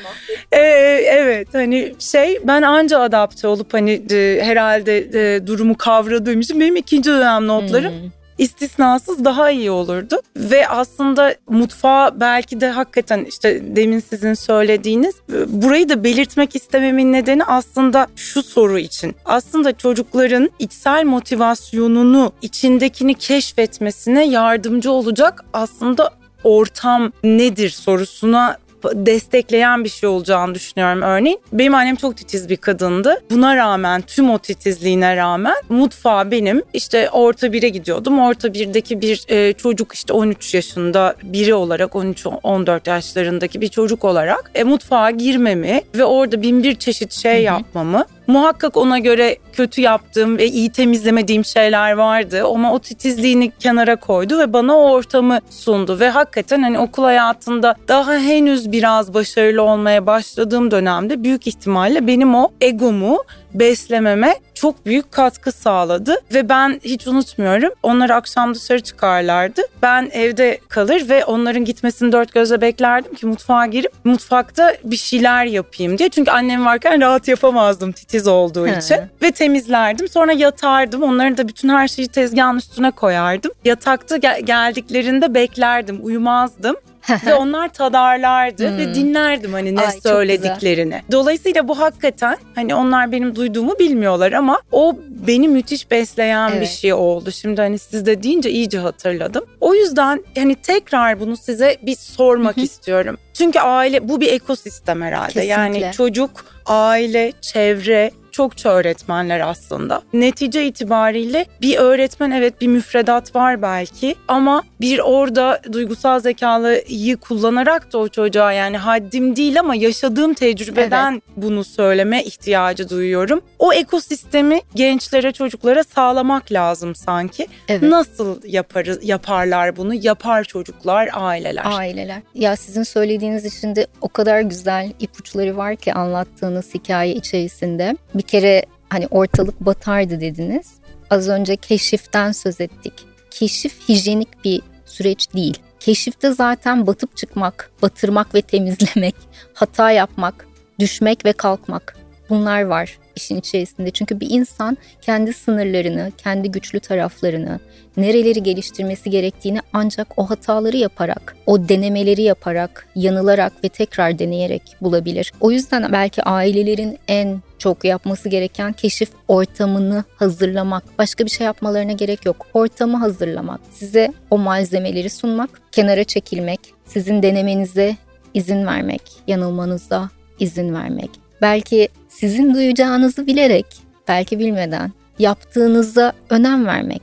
[0.53, 0.59] E,
[1.07, 6.77] evet hani şey ben anca adapte olup hani e, herhalde e, durumu kavradığım için benim
[6.77, 8.22] ikinci dönem notlarım Hmm.
[8.43, 10.17] İstisnasız daha iyi olurdu.
[10.37, 17.13] Ve aslında mutfağa belki de hakikaten işte demin sizin söylediğiniz e, burayı da belirtmek istememin
[17.13, 19.15] nedeni aslında şu soru için.
[19.25, 26.11] Aslında çocukların içsel motivasyonunu içindekini keşfetmesine yardımcı olacak aslında
[26.45, 28.57] ortam nedir sorusuna
[28.95, 31.41] destekleyen bir şey olacağını düşünüyorum örneğin.
[31.53, 33.23] Benim annem çok titiz bir kadındı.
[33.31, 38.19] Buna rağmen tüm o titizliğine rağmen mutfağa benim işte orta bire gidiyordum.
[38.19, 44.51] Orta birdeki bir e, çocuk işte 13 yaşında biri olarak 13-14 yaşlarındaki bir çocuk olarak
[44.55, 50.39] e, mutfağa girmemi ve orada bin bir çeşit şey yapmamı Muhakkak ona göre kötü yaptığım
[50.39, 52.45] ve iyi temizlemediğim şeyler vardı.
[52.45, 56.01] Ama o titizliğini kenara koydu ve bana o ortamı sundu.
[56.01, 62.35] Ve hakikaten hani okul hayatında daha henüz biraz başarılı olmaya başladığım dönemde büyük ihtimalle benim
[62.35, 63.19] o egomu
[63.55, 69.63] beslememe çok büyük katkı sağladı ve ben hiç unutmuyorum onlar akşam dışarı çıkarlardı.
[69.83, 75.45] Ben evde kalır ve onların gitmesini dört gözle beklerdim ki mutfağa girip mutfakta bir şeyler
[75.45, 76.09] yapayım diye.
[76.09, 78.79] Çünkü annem varken rahat yapamazdım titiz olduğu He.
[78.79, 80.09] için ve temizlerdim.
[80.09, 81.03] Sonra yatardım.
[81.03, 83.51] Onların da bütün her şeyi tezgahın üstüne koyardım.
[83.65, 86.77] Yatakta gel- geldiklerinde beklerdim, uyumazdım.
[87.27, 88.79] Ve onlar tadarlardı Hmm.
[88.79, 91.03] ve dinlerdim hani ne Ay, söylediklerini.
[91.13, 96.69] Dolayısıyla bu hakikaten hani onlar benim duyduğumu bilmiyorlar ama o beni müthiş besleyen bir Evet.
[96.69, 97.31] şey oldu.
[97.31, 99.45] Şimdi hani siz de deyince iyice hatırladım.
[99.61, 103.19] O yüzden hani tekrar bunu size bir sormak istiyorum.
[103.35, 105.41] Çünkü aile bu bir ekosistem herhalde.
[105.43, 105.93] Yani Kesinlikle.
[105.97, 106.31] çocuk,
[106.67, 110.03] aile, çevre çokça öğretmenler aslında.
[110.13, 117.93] Netice itibariyle bir öğretmen evet bir müfredat var belki ama bir orada duygusal zekalıyı kullanarak
[117.93, 121.23] da o çocuğa yani haddim değil ama yaşadığım tecrübeden evet.
[121.37, 123.43] bunu söyleme ihtiyacı duyuyorum.
[123.59, 127.47] O ekosistemi gençlere, çocuklara sağlamak lazım sanki.
[127.69, 127.83] Evet.
[127.83, 129.95] Nasıl yaparız yaparlar bunu?
[129.95, 131.63] Yapar çocuklar, aileler.
[131.65, 132.23] Aileler.
[132.35, 137.97] Ya sizin söylediğiniz için de o kadar güzel ipuçları var ki anlattığınız hikaye içerisinde.
[138.15, 140.73] Bir kere hani ortalık batardı dediniz.
[141.11, 142.93] Az önce keşiften söz ettik.
[143.31, 145.59] Keşif hijyenik bir süreç değil.
[145.81, 149.15] Keşifte zaten batıp çıkmak, batırmak ve temizlemek,
[149.55, 150.47] hata yapmak,
[150.79, 151.97] düşmek ve kalkmak
[152.31, 153.91] bunlar var işin içerisinde.
[153.91, 157.61] Çünkü bir insan kendi sınırlarını, kendi güçlü taraflarını,
[157.97, 165.33] nereleri geliştirmesi gerektiğini ancak o hataları yaparak, o denemeleri yaparak, yanılarak ve tekrar deneyerek bulabilir.
[165.41, 170.85] O yüzden belki ailelerin en çok yapması gereken keşif ortamını hazırlamak.
[170.99, 172.47] Başka bir şey yapmalarına gerek yok.
[172.55, 173.61] Ortamı hazırlamak.
[173.71, 177.97] Size o malzemeleri sunmak, kenara çekilmek, sizin denemenize
[178.35, 181.11] izin vermek, yanılmanıza izin vermek.
[181.43, 183.67] Belki sizin duyacağınızı bilerek,
[184.09, 187.03] belki bilmeden yaptığınıza önem vermek,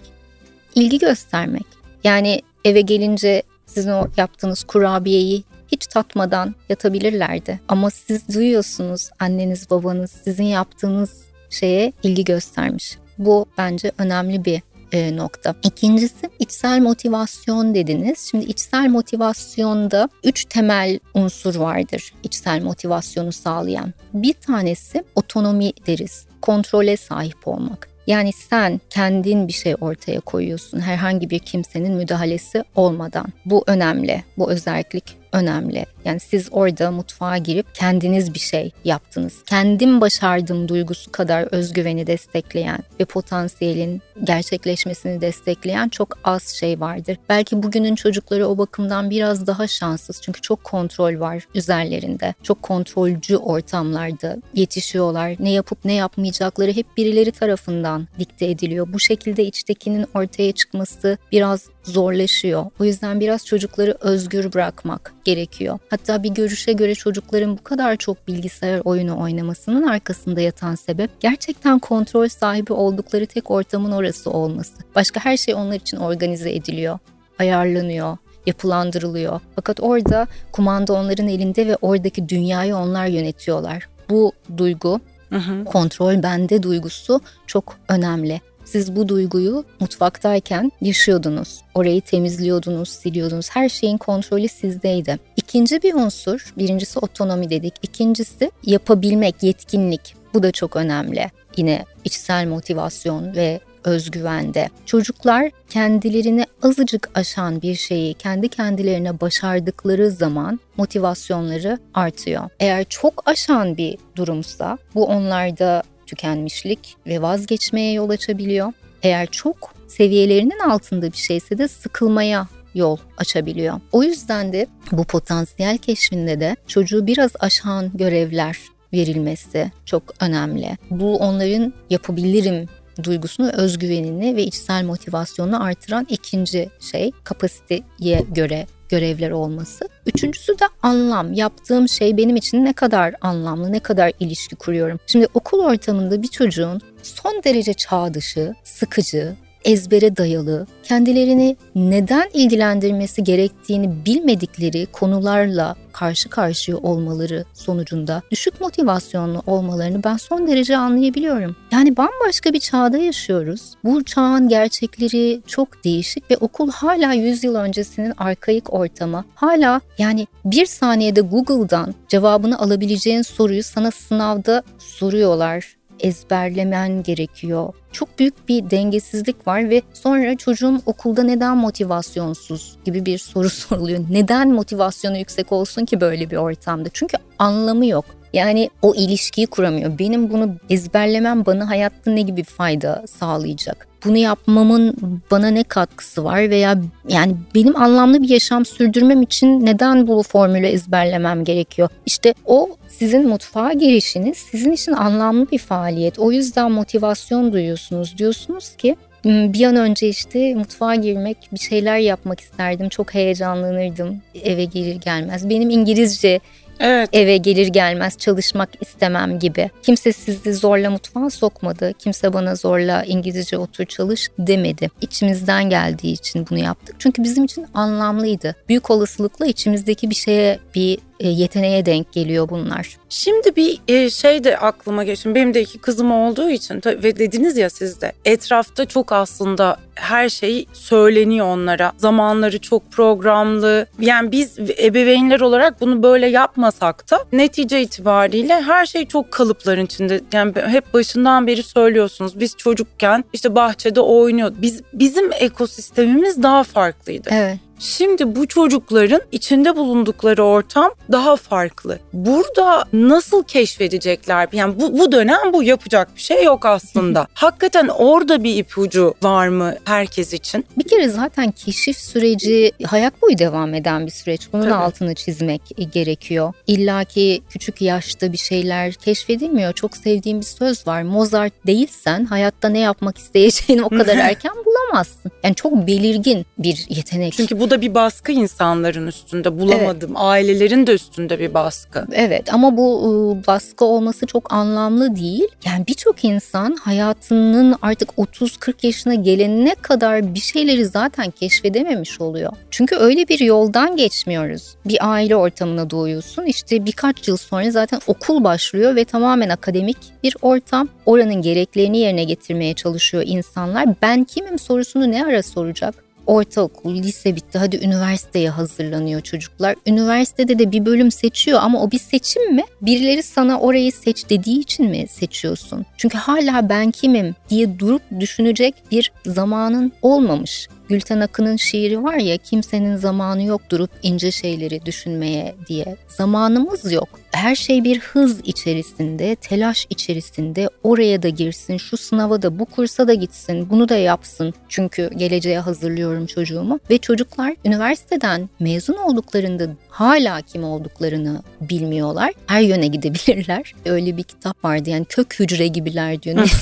[0.75, 1.65] ilgi göstermek.
[2.03, 7.59] Yani eve gelince sizin o yaptığınız kurabiyeyi hiç tatmadan yatabilirlerdi.
[7.67, 12.97] Ama siz duyuyorsunuz anneniz babanız sizin yaptığınız şeye ilgi göstermiş.
[13.17, 15.55] Bu bence önemli bir e, nokta.
[15.63, 18.27] İkincisi içsel motivasyon dediniz.
[18.31, 23.93] Şimdi içsel motivasyonda üç temel unsur vardır içsel motivasyonu sağlayan.
[24.13, 26.25] Bir tanesi otonomi deriz.
[26.41, 27.89] Kontrole sahip olmak.
[28.07, 33.27] Yani sen kendin bir şey ortaya koyuyorsun herhangi bir kimsenin müdahalesi olmadan.
[33.45, 34.23] Bu önemli.
[34.37, 35.85] Bu özellik önemli.
[36.05, 39.43] Yani siz orada mutfağa girip kendiniz bir şey yaptınız.
[39.45, 47.17] Kendim başardım duygusu kadar özgüveni destekleyen ve potansiyelin gerçekleşmesini destekleyen çok az şey vardır.
[47.29, 52.33] Belki bugünün çocukları o bakımdan biraz daha şanssız çünkü çok kontrol var üzerlerinde.
[52.43, 55.35] Çok kontrolcü ortamlarda yetişiyorlar.
[55.39, 58.93] Ne yapıp ne yapmayacakları hep birileri tarafından dikte ediliyor.
[58.93, 62.65] Bu şekilde içtekinin ortaya çıkması biraz zorlaşıyor.
[62.79, 65.79] O yüzden biraz çocukları özgür bırakmak gerekiyor.
[65.89, 71.79] Hatta bir görüşe göre çocukların bu kadar çok bilgisayar oyunu oynamasının arkasında yatan sebep gerçekten
[71.79, 74.73] kontrol sahibi oldukları tek ortamın orası olması.
[74.95, 76.99] Başka her şey onlar için organize ediliyor,
[77.39, 79.41] ayarlanıyor, yapılandırılıyor.
[79.55, 83.89] Fakat orada kumanda onların elinde ve oradaki dünyayı onlar yönetiyorlar.
[84.09, 85.65] Bu duygu Hı hı.
[85.65, 88.41] Kontrol bende duygusu çok önemli.
[88.71, 91.61] Siz bu duyguyu mutfaktayken yaşıyordunuz.
[91.75, 93.49] Orayı temizliyordunuz, siliyordunuz.
[93.49, 95.19] Her şeyin kontrolü sizdeydi.
[95.37, 97.73] İkinci bir unsur, birincisi otonomi dedik.
[97.81, 100.15] İkincisi yapabilmek, yetkinlik.
[100.33, 101.31] Bu da çok önemli.
[101.57, 104.69] Yine içsel motivasyon ve özgüvende.
[104.85, 112.49] Çocuklar kendilerini azıcık aşan bir şeyi kendi kendilerine başardıkları zaman motivasyonları artıyor.
[112.59, 118.73] Eğer çok aşan bir durumsa bu onlarda tükenmişlik ve vazgeçmeye yol açabiliyor.
[119.03, 123.79] Eğer çok seviyelerinin altında bir şeyse de sıkılmaya yol açabiliyor.
[123.91, 128.57] O yüzden de bu potansiyel keşfinde de çocuğu biraz aşan görevler
[128.93, 130.77] verilmesi çok önemli.
[130.91, 132.69] Bu onların yapabilirim
[133.03, 139.89] duygusunu, özgüvenini ve içsel motivasyonunu artıran ikinci şey kapasiteye göre görevler olması.
[140.05, 141.33] Üçüncüsü de anlam.
[141.33, 144.99] Yaptığım şey benim için ne kadar anlamlı, ne kadar ilişki kuruyorum.
[145.07, 153.23] Şimdi okul ortamında bir çocuğun son derece çağ dışı, sıkıcı, ezbere dayalı, kendilerini neden ilgilendirmesi
[153.23, 161.55] gerektiğini bilmedikleri konularla karşı karşıya olmaları sonucunda düşük motivasyonlu olmalarını ben son derece anlayabiliyorum.
[161.71, 163.61] Yani bambaşka bir çağda yaşıyoruz.
[163.83, 169.25] Bu çağın gerçekleri çok değişik ve okul hala 100 yıl öncesinin arkaik ortamı.
[169.35, 177.73] Hala yani bir saniyede Google'dan cevabını alabileceğin soruyu sana sınavda soruyorlar ezberlemen gerekiyor.
[177.91, 184.05] Çok büyük bir dengesizlik var ve sonra çocuğum okulda neden motivasyonsuz gibi bir soru soruluyor.
[184.09, 186.89] Neden motivasyonu yüksek olsun ki böyle bir ortamda?
[186.93, 188.05] Çünkü anlamı yok.
[188.33, 189.99] Yani o ilişkiyi kuramıyor.
[189.99, 193.88] Benim bunu ezberlemem bana hayatta ne gibi fayda sağlayacak?
[194.05, 194.95] Bunu yapmamın
[195.31, 200.65] bana ne katkısı var veya yani benim anlamlı bir yaşam sürdürmem için neden bu formülü
[200.67, 201.89] ezberlemem gerekiyor?
[202.05, 206.19] İşte o sizin mutfağa girişiniz sizin için anlamlı bir faaliyet.
[206.19, 208.17] O yüzden motivasyon duyuyorsunuz.
[208.17, 212.89] Diyorsunuz ki hmm, bir an önce işte mutfağa girmek, bir şeyler yapmak isterdim.
[212.89, 215.49] Çok heyecanlanırdım eve gelir gelmez.
[215.49, 216.39] Benim İngilizce
[216.79, 217.09] Evet.
[217.13, 219.69] Eve gelir gelmez çalışmak istemem gibi.
[219.83, 221.93] Kimse sizi zorla mutfağa sokmadı.
[221.99, 224.89] Kimse bana zorla İngilizce otur çalış demedi.
[225.01, 226.95] İçimizden geldiği için bunu yaptık.
[226.99, 228.55] Çünkü bizim için anlamlıydı.
[228.69, 232.97] Büyük olasılıkla içimizdeki bir şeye bir yeteneğe denk geliyor bunlar.
[233.09, 235.35] Şimdi bir e, şey de aklıma geçti.
[235.35, 240.29] Benim de iki kızım olduğu için ve dediniz ya siz de etrafta çok aslında her
[240.29, 241.91] şey söyleniyor onlara.
[241.97, 243.85] Zamanları çok programlı.
[243.99, 250.21] Yani biz ebeveynler olarak bunu böyle yapmasak da netice itibariyle her şey çok kalıpların içinde.
[250.33, 252.39] Yani hep başından beri söylüyorsunuz.
[252.39, 254.51] Biz çocukken işte bahçede oynuyor.
[254.61, 257.29] Biz bizim ekosistemimiz daha farklıydı.
[257.31, 257.57] Evet.
[257.79, 261.99] Şimdi bu çocukların içinde bulundukları ortam daha farklı.
[262.13, 264.47] Burada nasıl keşfedecekler?
[264.51, 267.27] Yani bu, bu dönem bu yapacak bir şey yok aslında.
[267.33, 270.65] Hakikaten orada bir ipucu var mı herkes için?
[270.77, 274.53] Bir kere zaten keşif süreci hayat boyu devam eden bir süreç.
[274.53, 274.73] Bunun Tabii.
[274.73, 275.61] altını çizmek
[275.91, 276.53] gerekiyor.
[276.67, 279.73] İlla ki küçük yaşta bir şeyler keşfedilmiyor.
[279.73, 281.01] Çok sevdiğim bir söz var.
[281.01, 285.31] Mozart değilsen hayatta ne yapmak isteyeceğini o kadar erken bulamazsın.
[285.43, 287.33] Yani çok belirgin bir yetenek.
[287.33, 290.09] Çünkü bu da bir baskı insanların üstünde bulamadım.
[290.09, 290.21] Evet.
[290.21, 292.05] Ailelerin de üstünde bir baskı.
[292.11, 295.47] Evet ama bu ıı, baskı olması çok anlamlı değil.
[295.65, 302.51] Yani birçok insan hayatının artık 30-40 yaşına gelene kadar bir şeyleri zaten keşfedememiş oluyor.
[302.71, 304.75] Çünkü öyle bir yoldan geçmiyoruz.
[304.85, 306.45] Bir aile ortamına doğuyorsun.
[306.45, 310.89] İşte birkaç yıl sonra zaten okul başlıyor ve tamamen akademik bir ortam.
[311.05, 313.87] Oranın gereklerini yerine getirmeye çalışıyor insanlar.
[314.01, 316.08] Ben kimim sorusunu ne ara soracak?
[316.29, 317.57] Ortaokul, lise bitti.
[317.57, 319.75] Hadi üniversiteye hazırlanıyor çocuklar.
[319.87, 322.63] Üniversitede de bir bölüm seçiyor ama o bir seçim mi?
[322.81, 325.85] Birileri sana orayı seç dediği için mi seçiyorsun?
[325.97, 330.67] Çünkü hala ben kimim diye durup düşünecek bir zamanın olmamış.
[330.89, 335.95] Gülten Akın'ın şiiri var ya kimsenin zamanı yok durup ince şeyleri düşünmeye diye.
[336.07, 337.09] Zamanımız yok.
[337.31, 343.07] Her şey bir hız içerisinde, telaş içerisinde oraya da girsin, şu sınava da, bu kursa
[343.07, 344.53] da gitsin, bunu da yapsın.
[344.69, 346.79] Çünkü geleceğe hazırlıyorum çocuğumu.
[346.89, 352.33] Ve çocuklar üniversiteden mezun olduklarında hala kim olduklarını bilmiyorlar.
[352.47, 353.73] Her yöne gidebilirler.
[353.85, 356.37] Öyle bir kitap vardı yani kök hücre gibiler diyor.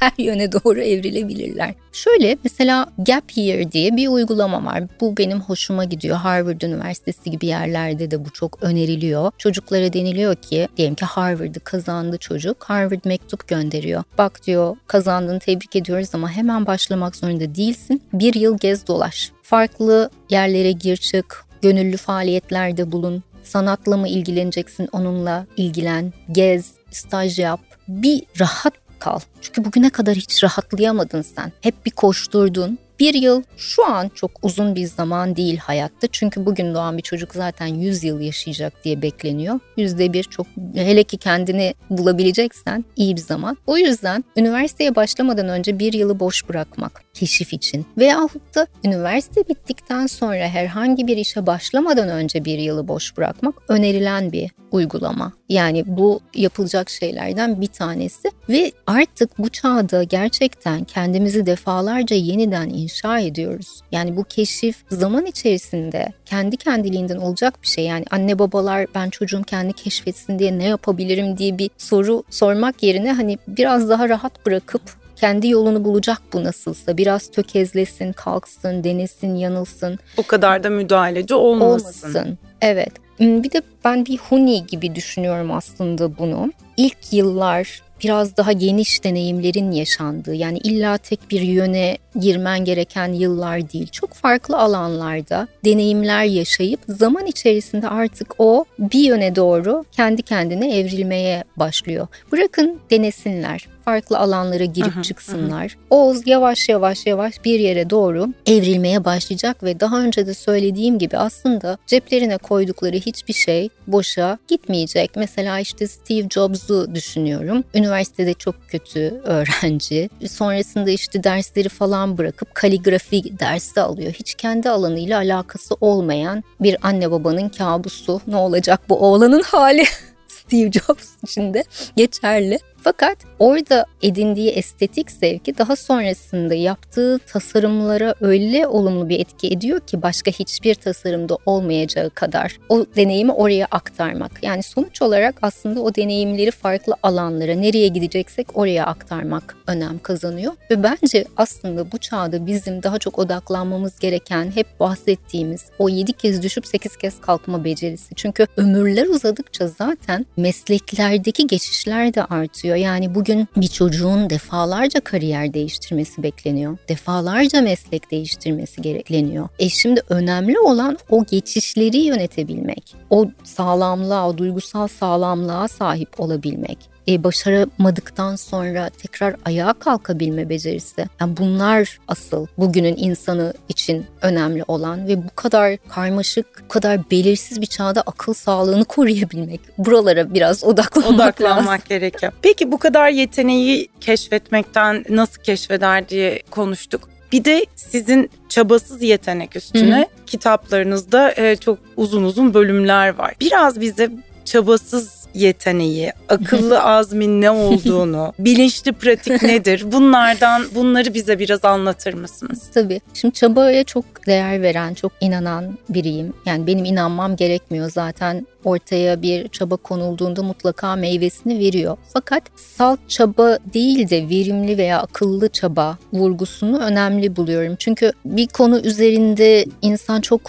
[0.00, 1.74] her yöne doğru evrilebilirler.
[1.92, 4.82] Şöyle mesela Gap Year diye bir uygulama var.
[5.00, 6.16] Bu benim hoşuma gidiyor.
[6.16, 9.30] Harvard Üniversitesi gibi yerlerde de bu çok öneriliyor.
[9.38, 12.64] Çocuklara deniliyor ki diyelim ki Harvard'ı kazandı çocuk.
[12.64, 14.02] Harvard mektup gönderiyor.
[14.18, 18.02] Bak diyor kazandın tebrik ediyoruz ama hemen başlamak zorunda değilsin.
[18.12, 19.32] Bir yıl gez dolaş.
[19.42, 23.22] Farklı yerlere gir çık, gönüllü faaliyetlerde bulun.
[23.44, 27.60] Sanatla mı ilgileneceksin onunla ilgilen, gez, staj yap.
[27.88, 29.20] Bir rahat kal.
[29.40, 31.52] Çünkü bugüne kadar hiç rahatlayamadın sen.
[31.60, 32.78] Hep bir koşturdun.
[33.00, 36.06] Bir yıl şu an çok uzun bir zaman değil hayatta.
[36.12, 39.60] Çünkü bugün doğan bir çocuk zaten 100 yıl yaşayacak diye bekleniyor.
[39.76, 43.56] Yüzde bir çok hele ki kendini bulabileceksen iyi bir zaman.
[43.66, 50.06] O yüzden üniversiteye başlamadan önce bir yılı boş bırakmak keşif için veyahut da üniversite bittikten
[50.06, 55.32] sonra herhangi bir işe başlamadan önce bir yılı boş bırakmak önerilen bir uygulama.
[55.48, 63.18] Yani bu yapılacak şeylerden bir tanesi ve artık bu çağda gerçekten kendimizi defalarca yeniden inşa
[63.18, 63.80] ediyoruz.
[63.92, 67.84] Yani bu keşif zaman içerisinde kendi kendiliğinden olacak bir şey.
[67.84, 73.12] Yani anne babalar ben çocuğum kendi keşfetsin diye ne yapabilirim diye bir soru sormak yerine
[73.12, 74.82] hani biraz daha rahat bırakıp
[75.16, 76.96] kendi yolunu bulacak bu nasılsa.
[76.96, 79.98] Biraz tökezlesin, kalksın, denesin, yanılsın.
[80.16, 82.08] O kadar da müdahaleci olmasın.
[82.08, 82.38] Olmasın.
[82.60, 82.92] Evet.
[83.16, 86.52] Hmm, bir de ben bir huni gibi düşünüyorum aslında bunu.
[86.76, 93.72] İlk yıllar biraz daha geniş deneyimlerin yaşandığı yani illa tek bir yöne girmen gereken yıllar
[93.72, 93.88] değil.
[93.88, 101.44] Çok farklı alanlarda deneyimler yaşayıp zaman içerisinde artık o bir yöne doğru kendi kendine evrilmeye
[101.56, 102.06] başlıyor.
[102.32, 105.64] Bırakın denesinler farklı alanlara girip aha, çıksınlar.
[105.64, 105.84] Aha.
[105.90, 111.18] Oğuz yavaş yavaş yavaş bir yere doğru evrilmeye başlayacak ve daha önce de söylediğim gibi
[111.18, 115.10] aslında ceplerine koydukları hiçbir şey boşa gitmeyecek.
[115.16, 117.64] Mesela işte Steve Jobs'u düşünüyorum.
[117.74, 120.10] Üniversitede çok kötü öğrenci.
[120.28, 124.12] Sonrasında işte dersleri falan bırakıp kaligrafi dersi alıyor.
[124.12, 128.20] Hiç kendi alanıyla alakası olmayan bir anne babanın kabusu.
[128.26, 129.84] Ne olacak bu oğlanın hali?
[130.28, 131.64] Steve Jobs için de
[131.96, 132.58] geçerli.
[132.84, 140.02] Fakat orada edindiği estetik zevki daha sonrasında yaptığı tasarımlara öyle olumlu bir etki ediyor ki
[140.02, 144.32] başka hiçbir tasarımda olmayacağı kadar o deneyimi oraya aktarmak.
[144.42, 150.52] Yani sonuç olarak aslında o deneyimleri farklı alanlara nereye gideceksek oraya aktarmak önem kazanıyor.
[150.70, 156.42] Ve bence aslında bu çağda bizim daha çok odaklanmamız gereken hep bahsettiğimiz o 7 kez
[156.42, 158.14] düşüp 8 kez kalkma becerisi.
[158.14, 162.73] Çünkü ömürler uzadıkça zaten mesleklerdeki geçişler de artıyor.
[162.76, 166.78] Yani bugün bir çocuğun defalarca kariyer değiştirmesi bekleniyor.
[166.88, 169.48] Defalarca meslek değiştirmesi gerekleniyor.
[169.58, 172.94] E şimdi önemli olan o geçişleri yönetebilmek.
[173.10, 181.06] O sağlamlığa, o duygusal sağlamlığa sahip olabilmek e, başaramadıktan sonra tekrar ayağa kalkabilme becerisi.
[181.20, 187.60] Yani bunlar asıl bugünün insanı için önemli olan ve bu kadar karmaşık, bu kadar belirsiz
[187.60, 189.60] bir çağda akıl sağlığını koruyabilmek.
[189.78, 191.84] Buralara biraz odaklanmak, odaklanmak lazım.
[191.88, 192.32] gerekiyor.
[192.42, 197.08] Peki bu kadar yeteneği keşfetmekten nasıl keşfeder diye konuştuk.
[197.32, 200.26] Bir de sizin çabasız yetenek üstüne Hı-hı.
[200.26, 203.34] kitaplarınızda e, çok uzun uzun bölümler var.
[203.40, 204.10] Biraz bize
[204.44, 209.92] çabasız yeteneği, akıllı azmin ne olduğunu, bilinçli pratik nedir?
[209.92, 212.62] Bunlardan bunları bize biraz anlatır mısınız?
[212.74, 213.00] Tabii.
[213.14, 216.32] Şimdi çabaya çok değer veren, çok inanan biriyim.
[216.46, 221.96] Yani benim inanmam gerekmiyor zaten ortaya bir çaba konulduğunda mutlaka meyvesini veriyor.
[222.12, 227.76] Fakat salt çaba değil de verimli veya akıllı çaba vurgusunu önemli buluyorum.
[227.78, 230.40] Çünkü bir konu üzerinde insan çok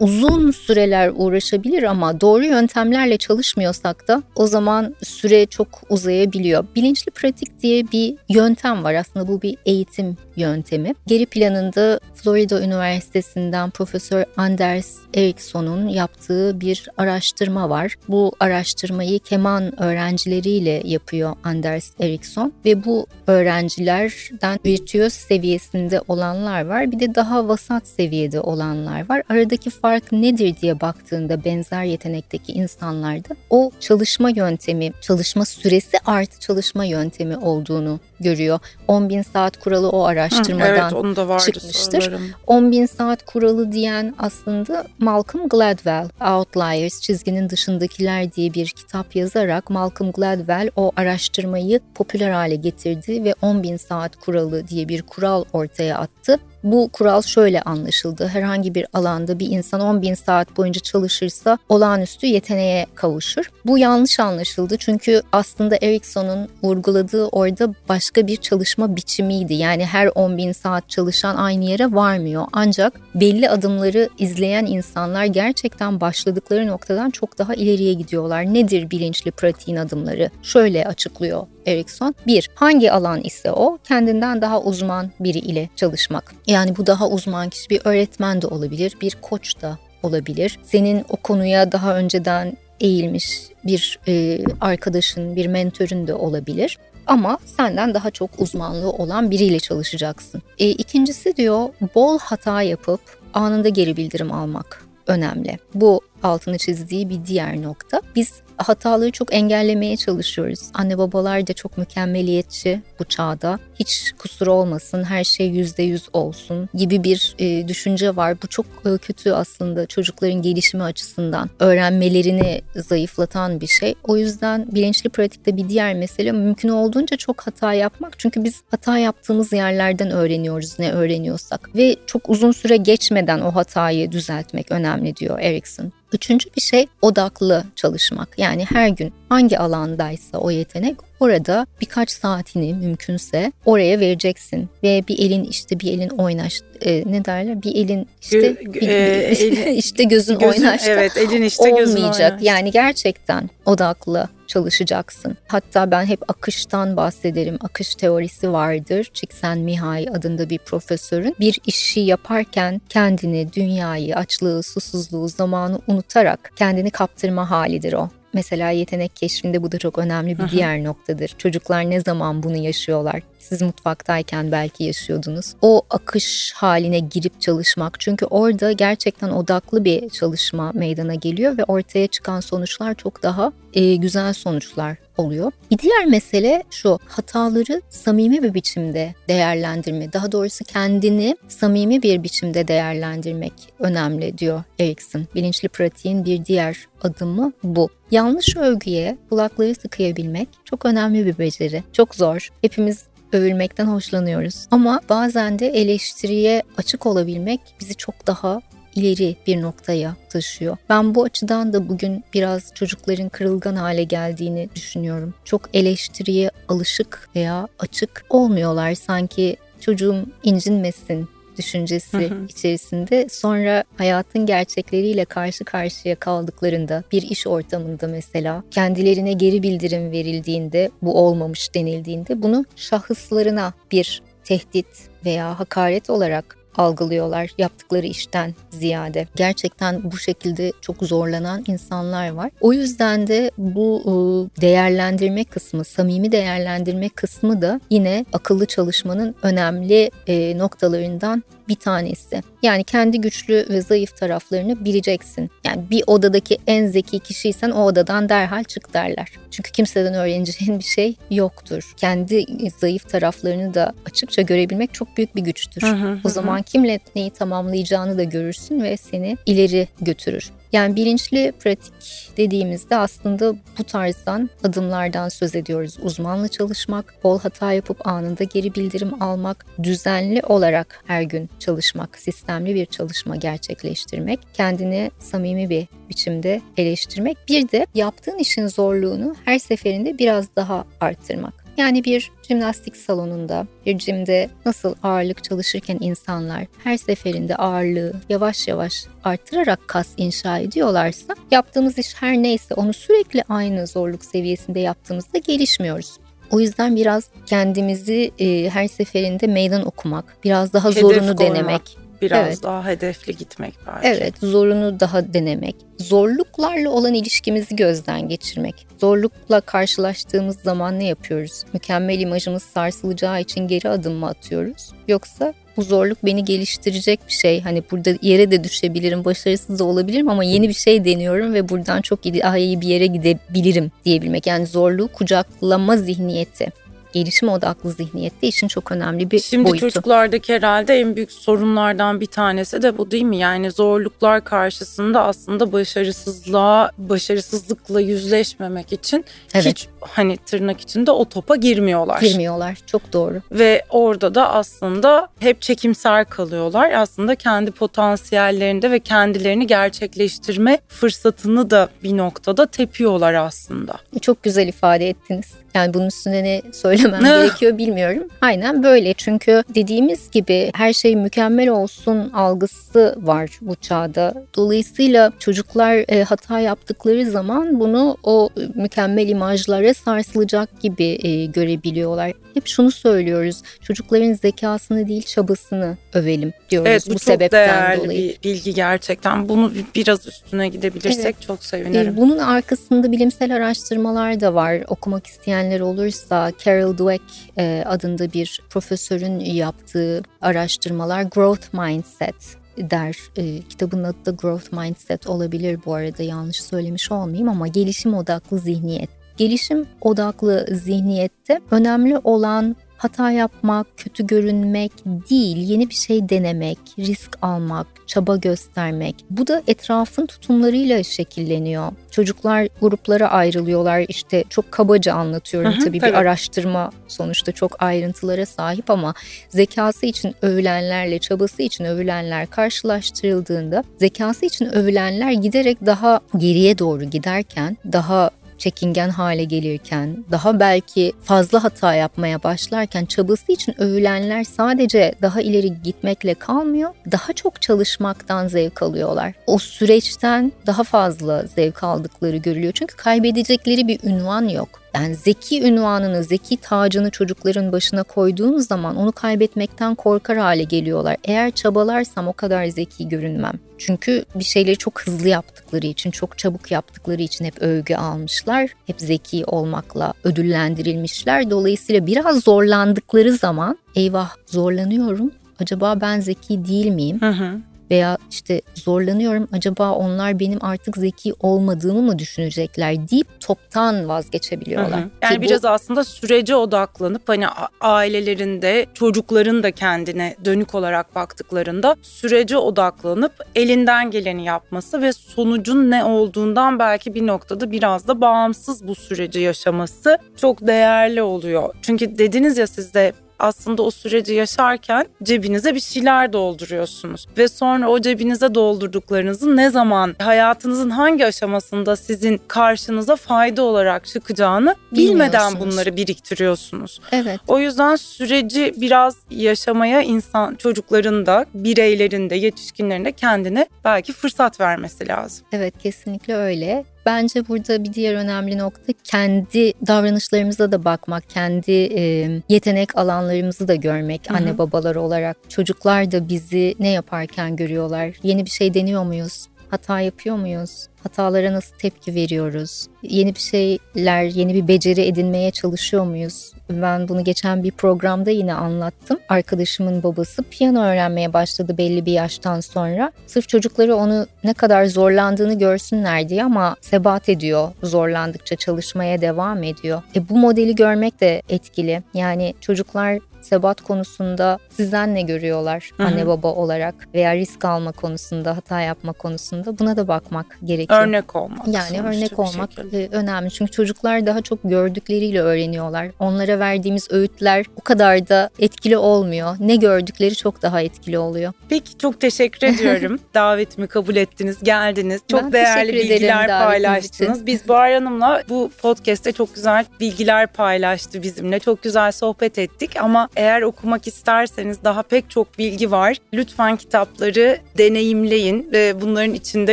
[0.00, 6.64] uzun süreler uğraşabilir ama doğru yöntemlerle çalışmıyorsak da o zaman süre çok uzayabiliyor.
[6.76, 10.94] Bilinçli pratik diye bir yöntem var aslında bu bir eğitim yöntemi.
[11.06, 17.94] Geri planında Florida Üniversitesi'nden Profesör Anders Ericsson'un yaptığı bir araştırma var.
[18.08, 26.92] Bu araştırmayı keman öğrencileriyle yapıyor Anders Ericsson ve bu öğrencilerden virtüöz seviyesinde olanlar var.
[26.92, 29.22] Bir de daha vasat seviyede olanlar var.
[29.28, 36.84] Aradaki fark nedir diye baktığında benzer yetenekteki insanlarda o çalışma yöntemi, çalışma süresi artı çalışma
[36.84, 38.58] yöntemi olduğunu görüyor.
[38.88, 42.00] 10 bin saat kuralı o araştırmadan Hı, evet, onu da vardı çıkmıştır.
[42.00, 42.30] Sorularım.
[42.46, 49.70] 10 bin saat kuralı diyen aslında Malcolm Gladwell, Outliers, çizginin dışındakiler diye bir kitap yazarak
[49.70, 55.44] Malcolm Gladwell o araştırmayı popüler hale getirdi ve 10 bin saat kuralı diye bir kural
[55.52, 56.38] ortaya attı.
[56.64, 58.28] Bu kural şöyle anlaşıldı.
[58.28, 63.50] Herhangi bir alanda bir insan 10 bin saat boyunca çalışırsa olağanüstü yeteneğe kavuşur.
[63.66, 69.54] Bu yanlış anlaşıldı çünkü aslında Ericsson'un vurguladığı orada başka bir çalışma biçimiydi.
[69.54, 72.46] Yani her 10 bin saat çalışan aynı yere varmıyor.
[72.52, 78.54] Ancak belli adımları izleyen insanlar gerçekten başladıkları noktadan çok daha ileriye gidiyorlar.
[78.54, 80.30] Nedir bilinçli pratiğin adımları?
[80.42, 82.14] Şöyle açıklıyor Erikson.
[82.26, 86.34] Bir, hangi alan ise o kendinden daha uzman biri ile çalışmak.
[86.46, 90.58] Yani bu daha uzman kişi bir öğretmen de olabilir, bir koç da olabilir.
[90.62, 96.78] Senin o konuya daha önceden eğilmiş bir e, arkadaşın, bir mentörün de olabilir.
[97.06, 100.42] Ama senden daha çok uzmanlığı olan biriyle çalışacaksın.
[100.58, 103.00] E, ikincisi diyor bol hata yapıp
[103.34, 105.58] anında geri bildirim almak önemli.
[105.74, 108.00] Bu altını çizdiği bir diğer nokta.
[108.16, 110.60] Biz hataları çok engellemeye çalışıyoruz.
[110.74, 113.58] Anne babalar da çok mükemmeliyetçi bu çağda.
[113.74, 118.42] Hiç kusur olmasın, her şey yüzde yüz olsun gibi bir e, düşünce var.
[118.42, 121.50] Bu çok e, kötü aslında çocukların gelişimi açısından.
[121.60, 123.94] Öğrenmelerini zayıflatan bir şey.
[124.04, 128.18] O yüzden bilinçli pratikte bir diğer mesele mümkün olduğunca çok hata yapmak.
[128.18, 131.76] Çünkü biz hata yaptığımız yerlerden öğreniyoruz ne öğreniyorsak.
[131.76, 135.92] Ve çok uzun süre geçmeden o hatayı düzeltmek önemli diyor Erikson.
[136.12, 138.38] Üçüncü bir şey odaklı çalışmak.
[138.38, 145.18] Yani her gün hangi alandaysa o yetenek orada birkaç saatini mümkünse oraya vereceksin ve bir
[145.18, 149.74] elin işte bir elin oynaş e, ne derler bir elin işte Gö, bir, e, işte,
[149.74, 152.32] işte gözün, gözün oynaşta evet elin işte olmayacak.
[152.32, 155.36] Gözün yani gerçekten odaklı çalışacaksın.
[155.48, 157.58] Hatta ben hep akıştan bahsederim.
[157.60, 159.10] Akış teorisi vardır.
[159.14, 161.36] Csikszentmihalyi adında bir profesörün.
[161.40, 168.10] Bir işi yaparken kendini, dünyayı, açlığı, susuzluğu, zamanı unutarak kendini kaptırma halidir o.
[168.36, 170.50] Mesela yetenek keşfinde bu da çok önemli bir Aha.
[170.50, 171.28] diğer noktadır.
[171.38, 173.22] Çocuklar ne zaman bunu yaşıyorlar?
[173.38, 175.54] Siz mutfaktayken belki yaşıyordunuz.
[175.62, 178.00] O akış haline girip çalışmak.
[178.00, 183.94] Çünkü orada gerçekten odaklı bir çalışma meydana geliyor ve ortaya çıkan sonuçlar çok daha e,
[183.96, 185.52] güzel sonuçlar oluyor.
[185.70, 190.12] Bir diğer mesele şu hataları samimi bir biçimde değerlendirme.
[190.12, 195.26] Daha doğrusu kendini samimi bir biçimde değerlendirmek önemli diyor Erikson.
[195.34, 197.88] Bilinçli pratiğin bir diğer adımı bu.
[198.10, 201.82] Yanlış övgüye kulakları tıkayabilmek çok önemli bir beceri.
[201.92, 202.48] Çok zor.
[202.62, 204.66] Hepimiz övülmekten hoşlanıyoruz.
[204.70, 208.60] Ama bazen de eleştiriye açık olabilmek bizi çok daha
[208.94, 210.76] ileri bir noktaya taşıyor.
[210.88, 215.34] Ben bu açıdan da bugün biraz çocukların kırılgan hale geldiğini düşünüyorum.
[215.44, 218.94] Çok eleştiriye alışık veya açık olmuyorlar.
[218.94, 222.46] Sanki çocuğum incinmesin düşüncesi hı hı.
[222.48, 230.90] içerisinde sonra hayatın gerçekleriyle karşı karşıya kaldıklarında bir iş ortamında mesela kendilerine geri bildirim verildiğinde
[231.02, 234.86] bu olmamış denildiğinde bunu şahıslarına bir tehdit
[235.24, 239.28] veya hakaret olarak algılıyorlar yaptıkları işten ziyade.
[239.36, 242.50] Gerçekten bu şekilde çok zorlanan insanlar var.
[242.60, 250.10] O yüzden de bu ıı, değerlendirme kısmı, samimi değerlendirme kısmı da yine akıllı çalışmanın önemli
[250.58, 252.42] noktalarından bir tanesi.
[252.62, 255.50] Yani kendi güçlü ve zayıf taraflarını bileceksin.
[255.64, 259.28] Yani bir odadaki en zeki kişiysen o odadan derhal çık derler.
[259.50, 261.92] Çünkü kimseden öğreneceğin bir şey yoktur.
[261.96, 262.44] Kendi
[262.80, 265.82] zayıf taraflarını da açıkça görebilmek çok büyük bir güçtür.
[265.82, 270.50] Hı hı, o zaman kimle neyi tamamlayacağını da görürsün ve seni ileri götürür.
[270.76, 271.94] Yani bilinçli pratik
[272.36, 275.96] dediğimizde aslında bu tarzdan adımlardan söz ediyoruz.
[276.02, 282.74] Uzmanla çalışmak, bol hata yapıp anında geri bildirim almak, düzenli olarak her gün çalışmak, sistemli
[282.74, 287.38] bir çalışma gerçekleştirmek, kendini samimi bir biçimde eleştirmek.
[287.48, 291.65] Bir de yaptığın işin zorluğunu her seferinde biraz daha arttırmak.
[291.76, 299.04] Yani bir jimnastik salonunda, bir cimde nasıl ağırlık çalışırken insanlar her seferinde ağırlığı yavaş yavaş
[299.24, 306.12] arttırarak kas inşa ediyorlarsa yaptığımız iş her neyse onu sürekli aynı zorluk seviyesinde yaptığımızda gelişmiyoruz.
[306.50, 311.38] O yüzden biraz kendimizi e, her seferinde meydan okumak, biraz daha Hedef zorunu koymak.
[311.38, 312.62] denemek Biraz evet.
[312.62, 314.08] daha hedefli gitmek belki.
[314.08, 315.76] Evet, zorunu daha denemek.
[315.98, 318.86] Zorluklarla olan ilişkimizi gözden geçirmek.
[319.00, 321.64] Zorlukla karşılaştığımız zaman ne yapıyoruz?
[321.72, 324.92] Mükemmel imajımız sarsılacağı için geri adım mı atıyoruz?
[325.08, 327.60] Yoksa bu zorluk beni geliştirecek bir şey.
[327.60, 332.00] Hani burada yere de düşebilirim, başarısız da olabilirim ama yeni bir şey deniyorum ve buradan
[332.00, 334.46] çok daha iyi bir yere gidebilirim diyebilmek.
[334.46, 336.72] Yani zorluğu kucaklama zihniyeti
[337.16, 339.78] gelişim odaklı zihniyette işin çok önemli bir Şimdi boyutu.
[339.78, 343.36] Şimdi çocuklardaki herhalde en büyük sorunlardan bir tanesi de bu değil mi?
[343.36, 349.66] Yani zorluklar karşısında aslında başarısızlığa, başarısızlıkla yüzleşmemek için evet.
[349.66, 352.20] hiç hani tırnak içinde o topa girmiyorlar.
[352.20, 352.78] Girmiyorlar.
[352.86, 353.42] Çok doğru.
[353.52, 356.90] Ve orada da aslında hep çekimser kalıyorlar.
[356.90, 363.94] Aslında kendi potansiyellerinde ve kendilerini gerçekleştirme fırsatını da bir noktada tepiyorlar aslında.
[364.20, 365.46] Çok güzel ifade ettiniz.
[365.74, 366.62] Yani bunun üstüne ne
[367.10, 368.22] söylemem gerekiyor bilmiyorum.
[368.40, 374.34] Aynen böyle çünkü dediğimiz gibi her şey mükemmel olsun algısı var bu çağda.
[374.56, 382.32] Dolayısıyla çocuklar e, hata yaptıkları zaman bunu o mükemmel imajlara sarsılacak gibi e, görebiliyorlar.
[382.54, 383.62] Hep şunu söylüyoruz.
[383.82, 388.28] Çocukların zekasını değil çabasını övelim diyoruz evet, bu, bu sebepten değerli dolayı.
[388.28, 389.48] bir bilgi gerçekten.
[389.48, 391.42] Bunu biraz üstüne gidebilirsek evet.
[391.42, 392.12] çok sevinirim.
[392.12, 394.80] E, bunun arkasında bilimsel araştırmalar da var.
[394.88, 397.22] Okumak isteyenler olursa Carol Dweck
[397.58, 403.16] e, adında bir profesörün yaptığı araştırmalar Growth Mindset der.
[403.36, 408.58] E, kitabın adı da Growth Mindset olabilir bu arada yanlış söylemiş olmayayım ama gelişim odaklı
[408.58, 409.10] zihniyet.
[409.36, 414.92] Gelişim odaklı zihniyette önemli olan hata yapmak, kötü görünmek
[415.30, 419.14] değil, yeni bir şey denemek, risk almak, çaba göstermek.
[419.30, 421.92] Bu da etrafın tutumlarıyla şekilleniyor.
[422.10, 424.04] Çocuklar gruplara ayrılıyorlar.
[424.08, 429.14] İşte çok kabaca anlatıyorum hı hı, tabii, tabii bir araştırma sonuçta çok ayrıntılara sahip ama
[429.48, 437.76] zekası için övülenlerle çabası için övülenler karşılaştırıldığında zekası için övülenler giderek daha geriye doğru giderken
[437.92, 445.40] daha çekingen hale gelirken, daha belki fazla hata yapmaya başlarken çabası için övülenler sadece daha
[445.40, 449.32] ileri gitmekle kalmıyor, daha çok çalışmaktan zevk alıyorlar.
[449.46, 452.72] O süreçten daha fazla zevk aldıkları görülüyor.
[452.72, 454.85] Çünkü kaybedecekleri bir ünvan yok.
[455.02, 461.16] Yani zeki ünvanını, zeki tacını çocukların başına koyduğun zaman onu kaybetmekten korkar hale geliyorlar.
[461.24, 463.52] Eğer çabalarsam o kadar zeki görünmem.
[463.78, 468.70] Çünkü bir şeyleri çok hızlı yaptıkları için, çok çabuk yaptıkları için hep övgü almışlar.
[468.86, 471.50] Hep zeki olmakla ödüllendirilmişler.
[471.50, 475.30] Dolayısıyla biraz zorlandıkları zaman eyvah zorlanıyorum.
[475.60, 477.20] Acaba ben zeki değil miyim?
[477.20, 477.60] Hı hı
[477.90, 485.00] veya işte zorlanıyorum acaba onlar benim artık zeki olmadığımı mı düşünecekler deyip toptan vazgeçebiliyorlar.
[485.00, 485.10] Hı hı.
[485.22, 485.68] Yani Ki biraz bu...
[485.68, 487.46] aslında sürece odaklanıp hani
[487.80, 496.04] ailelerinde çocukların da kendine dönük olarak baktıklarında sürece odaklanıp elinden geleni yapması ve sonucun ne
[496.04, 501.74] olduğundan belki bir noktada biraz da bağımsız bu süreci yaşaması çok değerli oluyor.
[501.82, 507.26] Çünkü dediniz ya siz de aslında o süreci yaşarken cebinize bir şeyler dolduruyorsunuz.
[507.38, 514.74] Ve sonra o cebinize doldurduklarınızın ne zaman hayatınızın hangi aşamasında sizin karşınıza fayda olarak çıkacağını
[514.92, 517.00] bilmeden bunları biriktiriyorsunuz.
[517.12, 517.40] Evet.
[517.48, 524.60] O yüzden süreci biraz yaşamaya insan çocukların da bireylerin de yetişkinlerin de kendine belki fırsat
[524.60, 525.46] vermesi lazım.
[525.52, 526.84] Evet kesinlikle öyle.
[527.06, 533.74] Bence burada bir diğer önemli nokta kendi davranışlarımıza da bakmak, kendi e, yetenek alanlarımızı da
[533.74, 534.36] görmek Hı-hı.
[534.36, 535.36] anne babalar olarak.
[535.48, 538.10] Çocuklar da bizi ne yaparken görüyorlar?
[538.22, 539.46] Yeni bir şey deniyor muyuz?
[539.70, 540.88] Hata yapıyor muyuz?
[541.02, 542.86] Hatalara nasıl tepki veriyoruz?
[543.02, 546.52] Yeni bir şeyler, yeni bir beceri edinmeye çalışıyor muyuz?
[546.70, 549.18] Ben bunu geçen bir programda yine anlattım.
[549.28, 553.12] Arkadaşımın babası piyano öğrenmeye başladı belli bir yaştan sonra.
[553.26, 560.02] Sırf çocukları onu ne kadar zorlandığını görsünler diye ama sebat ediyor zorlandıkça çalışmaya devam ediyor.
[560.16, 562.02] E bu modeli görmek de etkili.
[562.14, 566.06] Yani çocuklar sebat konusunda sizden ne görüyorlar Hı-hı.
[566.06, 571.00] anne baba olarak veya risk alma konusunda, hata yapma konusunda buna da bakmak gerekiyor.
[571.00, 571.68] Örnek olmak.
[571.68, 573.08] Yani örnek olmak şekilde.
[573.12, 573.50] önemli.
[573.50, 576.08] Çünkü çocuklar daha çok gördükleriyle öğreniyorlar.
[576.18, 579.56] Onlara verdiğimiz öğütler o kadar da etkili olmuyor.
[579.60, 581.52] Ne gördükleri çok daha etkili oluyor.
[581.68, 583.20] Peki çok teşekkür ediyorum.
[583.34, 585.20] Davetimi kabul ettiniz, geldiniz.
[585.30, 587.36] Çok ben değerli bilgiler paylaştınız.
[587.36, 587.46] Için.
[587.46, 591.58] Biz Bahar Hanım'la bu podcast'te çok güzel bilgiler paylaştı bizimle.
[591.58, 596.16] Çok güzel sohbet ettik ama eğer okumak isterseniz daha pek çok bilgi var.
[596.34, 599.72] Lütfen kitapları deneyimleyin ve bunların içinde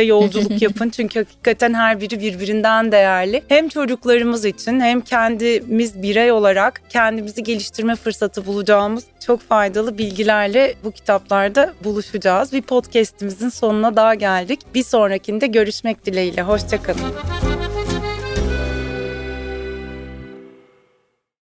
[0.00, 0.90] yolculuk yapın.
[0.90, 3.42] Çünkü hakikaten her biri birbirinden değerli.
[3.48, 10.90] Hem çocuklarımız için hem kendimiz birey olarak kendimizi geliştirme fırsatı bulacağımız çok faydalı bilgilerle bu
[10.90, 12.52] kitaplarda buluşacağız.
[12.52, 14.60] Bir podcast'imizin sonuna daha geldik.
[14.74, 16.42] Bir sonrakinde görüşmek dileğiyle.
[16.42, 17.53] Hoşçakalın.